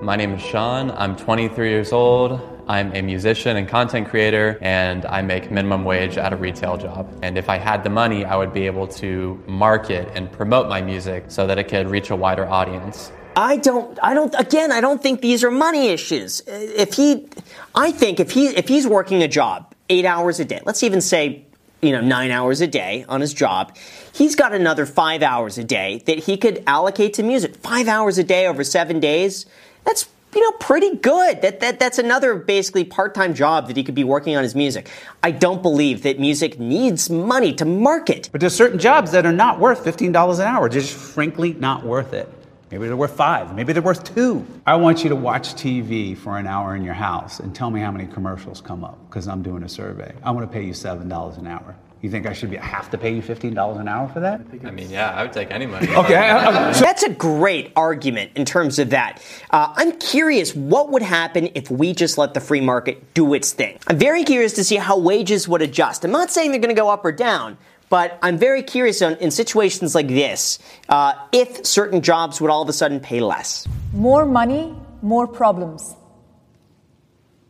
My 0.02 0.16
name 0.16 0.34
is 0.34 0.42
Sean. 0.42 0.92
I'm 0.92 1.16
23 1.16 1.70
years 1.70 1.92
old. 1.92 2.40
I'm 2.68 2.96
a 2.96 3.02
musician 3.02 3.58
and 3.58 3.68
content 3.68 4.10
creator, 4.10 4.58
and 4.62 5.06
I 5.06 5.22
make 5.22 5.52
minimum 5.52 5.84
wage 5.84 6.18
at 6.18 6.34
a 6.34 6.36
retail 6.36 6.78
job. 6.78 7.08
And 7.22 7.38
if 7.38 7.48
I 7.50 7.58
had 7.58 7.84
the 7.84 7.90
money, 7.90 8.26
I 8.26 8.36
would 8.36 8.54
be 8.54 8.66
able 8.66 8.88
to 8.88 9.42
market 9.48 10.10
and 10.16 10.32
promote 10.32 10.68
my 10.68 10.82
music 10.82 11.26
so 11.28 11.46
that 11.46 11.60
it 11.60 11.68
could 11.68 11.88
reach 11.88 12.10
a 12.10 12.16
wider 12.16 12.48
audience. 12.48 13.12
I 13.36 13.58
don't, 13.58 14.00
I 14.02 14.14
don't, 14.14 14.34
again, 14.38 14.72
I 14.72 14.82
don't 14.82 15.02
think 15.02 15.22
these 15.22 15.44
are 15.44 15.52
money 15.52 15.90
issues. 15.90 16.42
If 16.48 16.94
he, 16.94 17.28
I 17.76 17.92
think 17.92 18.20
if 18.20 18.32
he, 18.32 18.48
if 18.48 18.68
he's 18.68 18.88
working 18.88 19.22
a 19.22 19.28
job 19.28 19.74
eight 19.90 20.06
hours 20.06 20.40
a 20.40 20.46
day, 20.46 20.62
let's 20.66 20.84
even 20.84 21.02
say, 21.02 21.45
you 21.86 21.92
know, 21.92 22.02
nine 22.02 22.32
hours 22.32 22.62
a 22.62 22.68
day 22.68 23.06
on 23.08 23.22
his 23.22 23.34
job, 23.34 23.76
he's 24.14 24.36
got 24.36 24.54
another 24.54 24.86
five 24.86 25.22
hours 25.22 25.58
a 25.58 25.64
day 25.64 26.02
that 26.06 26.20
he 26.20 26.38
could 26.38 26.64
allocate 26.68 27.14
to 27.16 27.24
music. 27.24 27.56
Five 27.58 27.88
hours 27.88 28.18
a 28.18 28.24
day 28.24 28.48
over 28.48 28.64
seven 28.64 29.00
days, 29.00 29.46
that's, 29.84 30.08
you 30.34 30.42
know, 30.42 30.52
pretty 30.58 30.96
good. 30.98 31.42
That, 31.42 31.60
that, 31.60 31.80
that's 31.80 32.00
another 32.00 32.36
basically 32.36 32.84
part-time 32.84 33.34
job 33.34 33.68
that 33.68 33.78
he 33.78 33.84
could 33.84 33.96
be 33.96 34.04
working 34.04 34.36
on 34.36 34.44
his 34.44 34.56
music. 34.56 34.90
I 35.22 35.32
don't 35.32 35.62
believe 35.62 36.04
that 36.04 36.20
music 36.20 36.60
needs 36.60 37.10
money 37.10 37.54
to 37.54 37.66
market. 37.66 38.30
But 38.32 38.42
there's 38.42 38.56
certain 38.56 38.80
jobs 38.80 39.12
that 39.12 39.26
are 39.26 39.34
not 39.34 39.60
worth 39.60 39.84
$15 39.86 40.36
an 40.36 40.42
hour, 40.42 40.68
just 40.68 40.94
frankly 40.94 41.54
not 41.54 41.86
worth 41.86 42.14
it. 42.14 42.30
Maybe 42.72 42.88
they're 42.88 42.96
worth 42.98 43.16
five. 43.16 43.56
Maybe 43.56 43.74
they're 43.74 43.82
worth 43.82 44.16
two. 44.16 44.46
I 44.66 44.76
want 44.76 45.04
you 45.04 45.10
to 45.10 45.16
watch 45.16 45.54
TV 45.54 46.18
for 46.18 46.38
an 46.40 46.48
hour 46.48 46.76
in 46.76 46.84
your 46.84 46.96
house 46.96 47.40
and 47.40 47.54
tell 47.56 47.70
me 47.70 47.80
how 47.80 47.92
many 47.92 48.08
commercials 48.12 48.60
come 48.60 48.84
up 48.84 48.98
because 49.08 49.28
I'm 49.28 49.44
doing 49.44 49.64
a 49.64 49.70
survey. 49.70 50.14
I 50.24 50.32
want 50.32 50.50
to 50.50 50.54
pay 50.54 50.64
you 50.66 50.74
$7 50.74 51.38
an 51.38 51.48
hour. 51.48 51.76
You 52.02 52.12
think 52.12 52.28
I 52.28 52.34
should 52.34 52.52
be, 52.52 52.58
have 52.58 52.90
to 52.92 52.98
pay 53.00 53.16
you 53.16 53.22
$15 53.22 53.80
an 53.80 53.88
hour 53.88 54.08
for 54.10 54.20
that? 54.20 54.42
I 54.64 54.70
mean, 54.72 54.90
yeah, 54.92 55.12
I 55.16 55.24
would 55.24 55.34
take 55.34 55.50
any 55.52 55.66
money. 55.66 55.88
Okay. 55.90 56.16
I- 56.16 56.70
I- 56.70 56.72
so- 56.72 56.82
That's 56.86 57.04
a 57.04 57.10
great 57.10 57.72
argument 57.76 58.32
in 58.36 58.46
terms 58.46 58.78
of 58.80 58.90
that. 58.92 59.24
Uh, 59.52 59.74
I'm 59.76 59.92
curious 60.00 60.54
what 60.56 60.90
would 60.92 61.02
happen 61.02 61.50
if 61.56 61.72
we 61.72 61.94
just 61.94 62.18
let 62.18 62.34
the 62.34 62.42
free 62.42 62.62
market 62.62 63.14
do 63.14 63.34
its 63.34 63.54
thing. 63.54 63.80
I'm 63.88 63.98
very 63.98 64.24
curious 64.24 64.54
to 64.54 64.64
see 64.64 64.76
how 64.76 64.98
wages 65.00 65.48
would 65.48 65.62
adjust. 65.62 66.04
I'm 66.04 66.12
not 66.12 66.30
saying 66.32 66.52
they're 66.52 66.60
going 66.60 66.76
to 66.76 66.80
go 66.80 66.90
up 66.90 67.06
or 67.06 67.12
down, 67.12 67.58
but 67.90 68.18
I'm 68.22 68.38
very 68.38 68.64
curious 68.64 69.02
on, 69.02 69.16
in 69.18 69.32
situations 69.32 69.96
like 69.96 70.08
this 70.08 70.60
uh, 70.90 71.14
if 71.32 71.66
certain 71.66 72.02
jobs 72.02 72.42
would 72.42 72.50
all 72.50 72.62
of 72.62 72.70
a 72.70 72.74
sudden 72.74 73.00
pay 73.00 73.20
less. 73.20 73.68
More 73.94 74.26
money, 74.26 74.76
more 75.02 75.28
problems. 75.28 75.96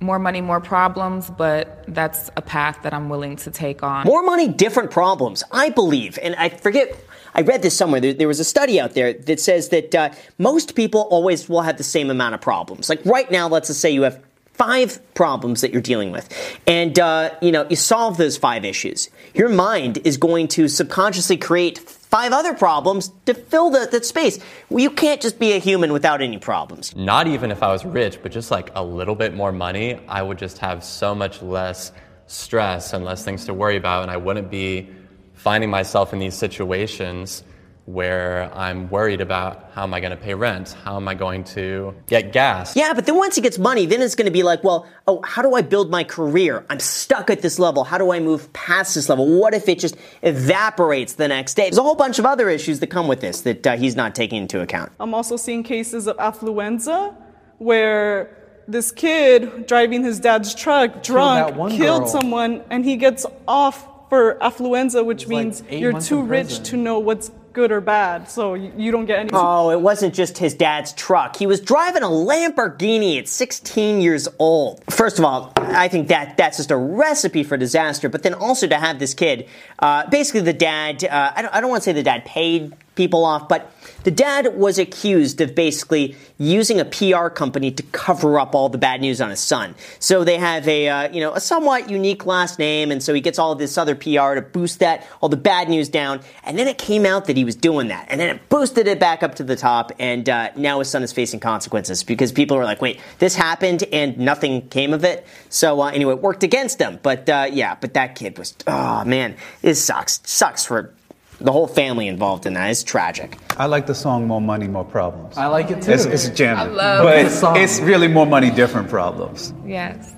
More 0.01 0.19
money, 0.19 0.41
more 0.41 0.59
problems, 0.59 1.29
but 1.29 1.85
that's 1.87 2.29
a 2.35 2.41
path 2.41 2.79
that 2.83 2.93
I'm 2.93 3.07
willing 3.07 3.37
to 3.37 3.51
take 3.51 3.81
on. 3.81 4.05
More 4.05 4.23
money, 4.23 4.47
different 4.49 4.91
problems. 4.91 5.43
I 5.51 5.69
believe, 5.69 6.19
and 6.21 6.35
I 6.35 6.49
forget. 6.49 6.99
I 7.33 7.41
read 7.41 7.61
this 7.61 7.75
somewhere. 7.75 7.99
There, 7.99 8.13
there 8.13 8.27
was 8.29 8.39
a 8.39 8.45
study 8.45 8.79
out 8.79 8.93
there 8.93 9.11
that 9.11 9.41
says 9.41 9.69
that 9.69 9.93
uh, 9.93 10.09
most 10.37 10.75
people 10.75 11.01
always 11.11 11.49
will 11.49 11.61
have 11.61 11.77
the 11.77 11.83
same 11.83 12.09
amount 12.09 12.33
of 12.33 12.39
problems. 12.39 12.87
Like 12.87 13.05
right 13.05 13.29
now, 13.29 13.49
let's 13.49 13.67
just 13.67 13.81
say 13.81 13.91
you 13.91 14.03
have 14.03 14.21
five 14.57 14.99
problems 15.13 15.61
that 15.61 15.71
you're 15.71 15.81
dealing 15.81 16.11
with, 16.11 16.29
and 16.65 16.97
uh, 16.99 17.31
you 17.41 17.51
know 17.51 17.67
you 17.69 17.75
solve 17.75 18.17
those 18.17 18.37
five 18.37 18.65
issues. 18.65 19.09
Your 19.33 19.49
mind 19.49 19.99
is 20.03 20.17
going 20.17 20.47
to 20.49 20.67
subconsciously 20.67 21.37
create 21.37 21.77
five 21.79 22.31
other 22.31 22.53
problems 22.53 23.11
to 23.25 23.33
fill 23.33 23.69
the, 23.69 23.87
that 23.91 24.05
space. 24.05 24.39
Well, 24.69 24.79
you 24.79 24.89
can't 24.89 25.21
just 25.21 25.37
be 25.37 25.53
a 25.53 25.57
human 25.59 25.91
without 25.91 26.21
any 26.21 26.37
problems. 26.37 26.95
Not 26.95 27.27
even 27.27 27.51
if 27.51 27.61
I 27.61 27.71
was 27.71 27.83
rich, 27.83 28.19
but 28.23 28.31
just 28.31 28.51
like 28.51 28.71
a 28.75 28.83
little 28.83 29.15
bit 29.15 29.33
more 29.33 29.51
money, 29.51 29.99
I 30.07 30.21
would 30.21 30.37
just 30.37 30.59
have 30.59 30.83
so 30.83 31.13
much 31.13 31.41
less 31.41 31.91
stress 32.27 32.93
and 32.93 33.03
less 33.03 33.23
things 33.23 33.45
to 33.45 33.53
worry 33.53 33.77
about, 33.77 34.03
and 34.03 34.11
I 34.11 34.17
wouldn't 34.17 34.49
be 34.49 34.89
finding 35.33 35.69
myself 35.69 36.13
in 36.13 36.19
these 36.19 36.35
situations 36.35 37.43
where 37.85 38.51
I'm 38.55 38.89
worried 38.89 39.21
about 39.21 39.69
how 39.73 39.83
am 39.83 39.93
I 39.93 39.99
going 39.99 40.11
to 40.11 40.17
pay 40.17 40.33
rent? 40.33 40.75
How 40.83 40.95
am 40.95 41.07
I 41.07 41.13
going 41.13 41.43
to 41.45 41.93
get 42.07 42.33
gas? 42.33 42.75
Yeah, 42.75 42.93
but 42.93 43.05
then 43.05 43.15
once 43.15 43.35
he 43.35 43.41
gets 43.41 43.59
money, 43.59 43.85
then 43.85 44.01
it's 44.01 44.15
going 44.15 44.25
to 44.25 44.31
be 44.31 44.41
like, 44.41 44.63
well, 44.63 44.87
oh, 45.07 45.21
how 45.23 45.43
do 45.43 45.53
I 45.53 45.61
build 45.61 45.91
my 45.91 46.03
career? 46.03 46.65
I'm 46.69 46.79
stuck 46.79 47.29
at 47.29 47.43
this 47.43 47.59
level. 47.59 47.83
How 47.83 47.99
do 47.99 48.11
I 48.11 48.19
move 48.19 48.51
past 48.53 48.95
this 48.95 49.07
level? 49.07 49.27
What 49.39 49.53
if 49.53 49.69
it 49.69 49.77
just 49.77 49.97
evaporates 50.23 51.13
the 51.13 51.27
next 51.27 51.53
day? 51.53 51.63
There's 51.63 51.77
a 51.77 51.83
whole 51.83 51.95
bunch 51.95 52.17
of 52.17 52.25
other 52.25 52.49
issues 52.49 52.79
that 52.79 52.87
come 52.87 53.07
with 53.07 53.21
this 53.21 53.41
that 53.41 53.67
uh, 53.67 53.77
he's 53.77 53.95
not 53.95 54.15
taking 54.15 54.41
into 54.41 54.61
account. 54.61 54.91
I'm 54.99 55.13
also 55.13 55.37
seeing 55.37 55.61
cases 55.61 56.07
of 56.07 56.17
affluenza 56.17 57.15
where 57.59 58.35
this 58.67 58.91
kid 58.91 59.67
driving 59.67 60.03
his 60.03 60.19
dad's 60.19 60.55
truck 60.55 61.03
drunk 61.03 61.49
that 61.49 61.55
one 61.55 61.71
killed 61.71 62.09
someone 62.09 62.63
and 62.71 62.83
he 62.83 62.97
gets 62.97 63.27
off 63.47 64.09
for 64.09 64.35
affluenza, 64.39 65.05
which 65.05 65.27
like 65.27 65.29
means 65.29 65.63
eight 65.69 65.81
you're 65.81 65.99
too 66.01 66.23
rich 66.23 66.63
to 66.69 66.77
know 66.77 66.97
what's 66.97 67.29
good 67.55 67.71
or 67.71 67.81
bad, 67.81 68.29
so 68.29 68.53
you 68.53 68.91
don't 68.91 69.05
get 69.05 69.17
any. 69.17 69.29
Oh, 69.33 69.71
it 69.71 69.79
wasn't 69.79 70.13
just 70.13 70.37
his 70.37 70.53
dad's 70.53 70.91
truck. 70.93 71.37
He 71.37 71.47
was 71.47 71.61
driving 71.61 72.03
a 72.03 72.07
Lamborghini 72.07 73.17
at 73.17 73.27
16 73.29 74.01
years 74.01 74.27
old. 74.37 74.83
First 74.89 75.17
of 75.17 75.25
all, 75.25 75.53
I 75.73 75.87
think 75.87 76.07
that 76.09 76.37
that's 76.37 76.57
just 76.57 76.71
a 76.71 76.77
recipe 76.77 77.43
for 77.43 77.57
disaster. 77.57 78.09
But 78.09 78.23
then 78.23 78.33
also 78.33 78.67
to 78.67 78.77
have 78.77 78.99
this 78.99 79.13
kid, 79.13 79.47
uh, 79.79 80.09
basically 80.09 80.41
the 80.41 80.53
dad, 80.53 81.03
uh, 81.03 81.33
I 81.35 81.41
don't, 81.41 81.53
I 81.53 81.61
don't 81.61 81.69
want 81.69 81.83
to 81.83 81.85
say 81.85 81.93
the 81.93 82.03
dad 82.03 82.25
paid 82.25 82.73
people 82.95 83.25
off, 83.25 83.47
but 83.47 83.71
the 84.03 84.11
dad 84.11 84.55
was 84.55 84.79
accused 84.79 85.41
of 85.41 85.53
basically 85.53 86.15
using 86.37 86.79
a 86.79 86.85
PR 86.85 87.27
company 87.27 87.71
to 87.71 87.83
cover 87.83 88.39
up 88.39 88.55
all 88.55 88.69
the 88.69 88.77
bad 88.77 89.01
news 89.01 89.21
on 89.21 89.29
his 89.29 89.39
son. 89.39 89.75
So 89.99 90.23
they 90.23 90.37
have 90.37 90.67
a 90.67 90.87
uh, 90.87 91.11
you 91.11 91.19
know 91.19 91.33
a 91.33 91.39
somewhat 91.39 91.89
unique 91.89 92.25
last 92.25 92.57
name, 92.57 92.91
and 92.91 93.03
so 93.03 93.13
he 93.13 93.21
gets 93.21 93.37
all 93.37 93.51
of 93.51 93.59
this 93.59 93.77
other 93.77 93.95
PR 93.95 94.35
to 94.35 94.41
boost 94.41 94.79
that 94.79 95.07
all 95.21 95.29
the 95.29 95.37
bad 95.37 95.69
news 95.69 95.89
down. 95.89 96.21
And 96.43 96.57
then 96.57 96.67
it 96.67 96.77
came 96.77 97.05
out 97.05 97.25
that 97.25 97.37
he 97.37 97.43
was 97.43 97.55
doing 97.55 97.89
that, 97.89 98.07
and 98.09 98.19
then 98.19 98.35
it 98.35 98.49
boosted 98.49 98.87
it 98.87 98.99
back 98.99 99.23
up 99.23 99.35
to 99.35 99.43
the 99.43 99.55
top, 99.55 99.91
and 99.99 100.27
uh, 100.29 100.51
now 100.55 100.79
his 100.79 100.89
son 100.89 101.03
is 101.03 101.11
facing 101.11 101.39
consequences 101.39 102.03
because 102.03 102.31
people 102.31 102.57
were 102.57 102.65
like, 102.65 102.81
"Wait, 102.81 102.99
this 103.19 103.35
happened 103.35 103.83
and 103.91 104.17
nothing 104.17 104.67
came 104.69 104.93
of 104.93 105.03
it." 105.03 105.25
So 105.55 105.81
uh, 105.81 105.87
anyway, 105.87 106.13
it 106.15 106.21
worked 106.21 106.43
against 106.43 106.81
him. 106.81 106.99
But 107.01 107.29
uh, 107.29 107.47
yeah, 107.49 107.75
but 107.79 107.93
that 107.93 108.15
kid 108.15 108.37
was 108.37 108.53
oh 108.67 109.05
man, 109.05 109.35
it 109.63 109.75
sucks. 109.75 110.19
Sucks 110.25 110.65
for 110.65 110.93
the 111.39 111.51
whole 111.53 111.67
family 111.67 112.09
involved 112.09 112.45
in 112.45 112.53
that. 112.55 112.69
It's 112.69 112.83
tragic. 112.83 113.37
I 113.57 113.65
like 113.67 113.85
the 113.87 113.95
song 113.95 114.27
"More 114.27 114.41
Money, 114.41 114.67
More 114.67 114.83
Problems." 114.83 115.37
I 115.37 115.47
like 115.47 115.71
it 115.71 115.81
too. 115.81 115.93
It's, 115.93 116.03
it's 116.03 116.27
jamming, 116.29 116.73
I 116.73 116.83
love 116.83 117.03
but 117.05 117.23
the 117.23 117.29
song. 117.29 117.55
it's 117.55 117.79
really 117.79 118.09
more 118.09 118.25
money, 118.25 118.51
different 118.51 118.89
problems. 118.89 119.53
Yes. 119.65 120.13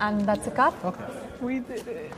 And 0.00 0.26
that's 0.26 0.48
a 0.48 0.50
cut. 0.50 0.74
We 1.40 1.60
did 1.60 1.86
it. 1.86 2.12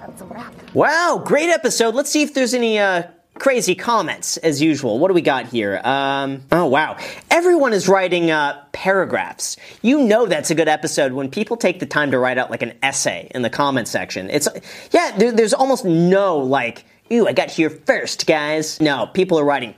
That's 0.00 0.22
a 0.22 0.24
wrap. 0.24 0.54
Wow, 0.72 1.20
great 1.22 1.50
episode. 1.50 1.94
Let's 1.94 2.10
see 2.10 2.22
if 2.22 2.32
there's 2.32 2.54
any 2.54 2.78
uh, 2.78 3.02
crazy 3.38 3.74
comments 3.74 4.36
as 4.38 4.60
usual. 4.60 4.98
What 4.98 5.08
do 5.08 5.14
we 5.14 5.22
got 5.22 5.46
here? 5.46 5.80
Um, 5.84 6.42
oh 6.52 6.66
wow, 6.66 6.96
everyone 7.30 7.72
is 7.72 7.88
writing 7.88 8.30
uh, 8.30 8.62
paragraphs. 8.72 9.56
You 9.82 10.00
know 10.00 10.26
that's 10.26 10.50
a 10.50 10.54
good 10.54 10.68
episode 10.68 11.12
when 11.12 11.30
people 11.30 11.56
take 11.56 11.80
the 11.80 11.86
time 11.86 12.10
to 12.10 12.18
write 12.18 12.38
out 12.38 12.50
like 12.50 12.62
an 12.62 12.74
essay 12.82 13.30
in 13.34 13.42
the 13.42 13.50
comment 13.50 13.88
section. 13.88 14.28
It's 14.30 14.48
yeah, 14.90 15.16
there, 15.16 15.32
there's 15.32 15.54
almost 15.54 15.84
no 15.84 16.38
like, 16.38 16.84
ooh, 17.12 17.26
I 17.26 17.32
got 17.32 17.50
here 17.50 17.70
first, 17.70 18.26
guys. 18.26 18.80
No, 18.80 19.06
people 19.06 19.38
are 19.38 19.44
writing. 19.44 19.74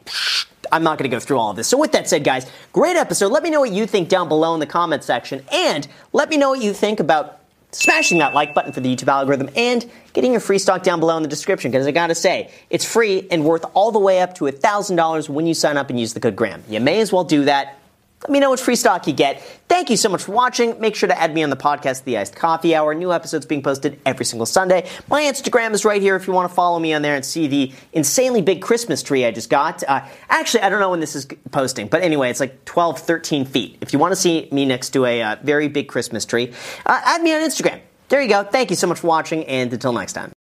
I'm 0.72 0.82
not 0.82 0.98
going 0.98 1.10
to 1.10 1.14
go 1.14 1.20
through 1.20 1.38
all 1.38 1.50
of 1.50 1.56
this. 1.56 1.68
So, 1.68 1.78
with 1.78 1.92
that 1.92 2.08
said, 2.08 2.22
guys, 2.22 2.46
great 2.72 2.96
episode. 2.96 3.32
Let 3.32 3.42
me 3.42 3.50
know 3.50 3.60
what 3.60 3.72
you 3.72 3.86
think 3.86 4.08
down 4.08 4.28
below 4.28 4.54
in 4.54 4.60
the 4.60 4.66
comment 4.66 5.02
section, 5.02 5.42
and 5.52 5.86
let 6.12 6.28
me 6.28 6.36
know 6.36 6.50
what 6.50 6.62
you 6.62 6.72
think 6.72 7.00
about 7.00 7.39
smashing 7.72 8.18
that 8.18 8.34
like 8.34 8.54
button 8.54 8.72
for 8.72 8.80
the 8.80 8.94
YouTube 8.94 9.08
algorithm 9.08 9.48
and 9.56 9.88
getting 10.12 10.32
your 10.32 10.40
free 10.40 10.58
stock 10.58 10.82
down 10.82 11.00
below 11.00 11.16
in 11.16 11.22
the 11.22 11.28
description 11.28 11.70
because 11.70 11.86
I 11.86 11.90
gotta 11.90 12.14
say, 12.14 12.50
it's 12.68 12.84
free 12.84 13.26
and 13.30 13.44
worth 13.44 13.64
all 13.74 13.92
the 13.92 13.98
way 13.98 14.20
up 14.20 14.34
to 14.36 14.44
$1,000 14.44 15.28
when 15.28 15.46
you 15.46 15.54
sign 15.54 15.76
up 15.76 15.90
and 15.90 15.98
use 15.98 16.14
the 16.14 16.20
code 16.20 16.36
GRAM. 16.36 16.62
You 16.68 16.80
may 16.80 17.00
as 17.00 17.12
well 17.12 17.24
do 17.24 17.44
that. 17.44 17.79
Let 18.22 18.30
me 18.30 18.38
know 18.38 18.50
which 18.50 18.60
free 18.60 18.76
stock 18.76 19.06
you 19.06 19.14
get. 19.14 19.40
Thank 19.66 19.88
you 19.88 19.96
so 19.96 20.10
much 20.10 20.24
for 20.24 20.32
watching. 20.32 20.78
Make 20.78 20.94
sure 20.94 21.08
to 21.08 21.18
add 21.18 21.34
me 21.34 21.42
on 21.42 21.48
the 21.48 21.56
podcast, 21.56 22.04
The 22.04 22.18
Iced 22.18 22.36
Coffee 22.36 22.74
Hour. 22.74 22.94
New 22.94 23.12
episodes 23.12 23.46
being 23.46 23.62
posted 23.62 23.98
every 24.04 24.26
single 24.26 24.44
Sunday. 24.44 24.86
My 25.08 25.22
Instagram 25.22 25.72
is 25.72 25.86
right 25.86 26.02
here 26.02 26.16
if 26.16 26.26
you 26.26 26.34
want 26.34 26.48
to 26.48 26.54
follow 26.54 26.78
me 26.78 26.92
on 26.92 27.00
there 27.00 27.16
and 27.16 27.24
see 27.24 27.46
the 27.46 27.72
insanely 27.94 28.42
big 28.42 28.60
Christmas 28.60 29.02
tree 29.02 29.24
I 29.24 29.30
just 29.30 29.48
got. 29.48 29.82
Uh, 29.84 30.02
actually, 30.28 30.62
I 30.62 30.68
don't 30.68 30.80
know 30.80 30.90
when 30.90 31.00
this 31.00 31.16
is 31.16 31.26
posting, 31.50 31.88
but 31.88 32.02
anyway, 32.02 32.28
it's 32.28 32.40
like 32.40 32.62
12, 32.66 32.98
13 32.98 33.46
feet. 33.46 33.78
If 33.80 33.94
you 33.94 33.98
want 33.98 34.12
to 34.12 34.16
see 34.16 34.48
me 34.52 34.66
next 34.66 34.90
to 34.90 35.06
a 35.06 35.22
uh, 35.22 35.36
very 35.42 35.68
big 35.68 35.88
Christmas 35.88 36.26
tree, 36.26 36.52
uh, 36.84 37.00
add 37.02 37.22
me 37.22 37.34
on 37.34 37.40
Instagram. 37.40 37.80
There 38.10 38.20
you 38.20 38.28
go. 38.28 38.42
Thank 38.42 38.68
you 38.68 38.76
so 38.76 38.86
much 38.86 39.00
for 39.00 39.06
watching, 39.06 39.44
and 39.46 39.72
until 39.72 39.94
next 39.94 40.12
time. 40.12 40.32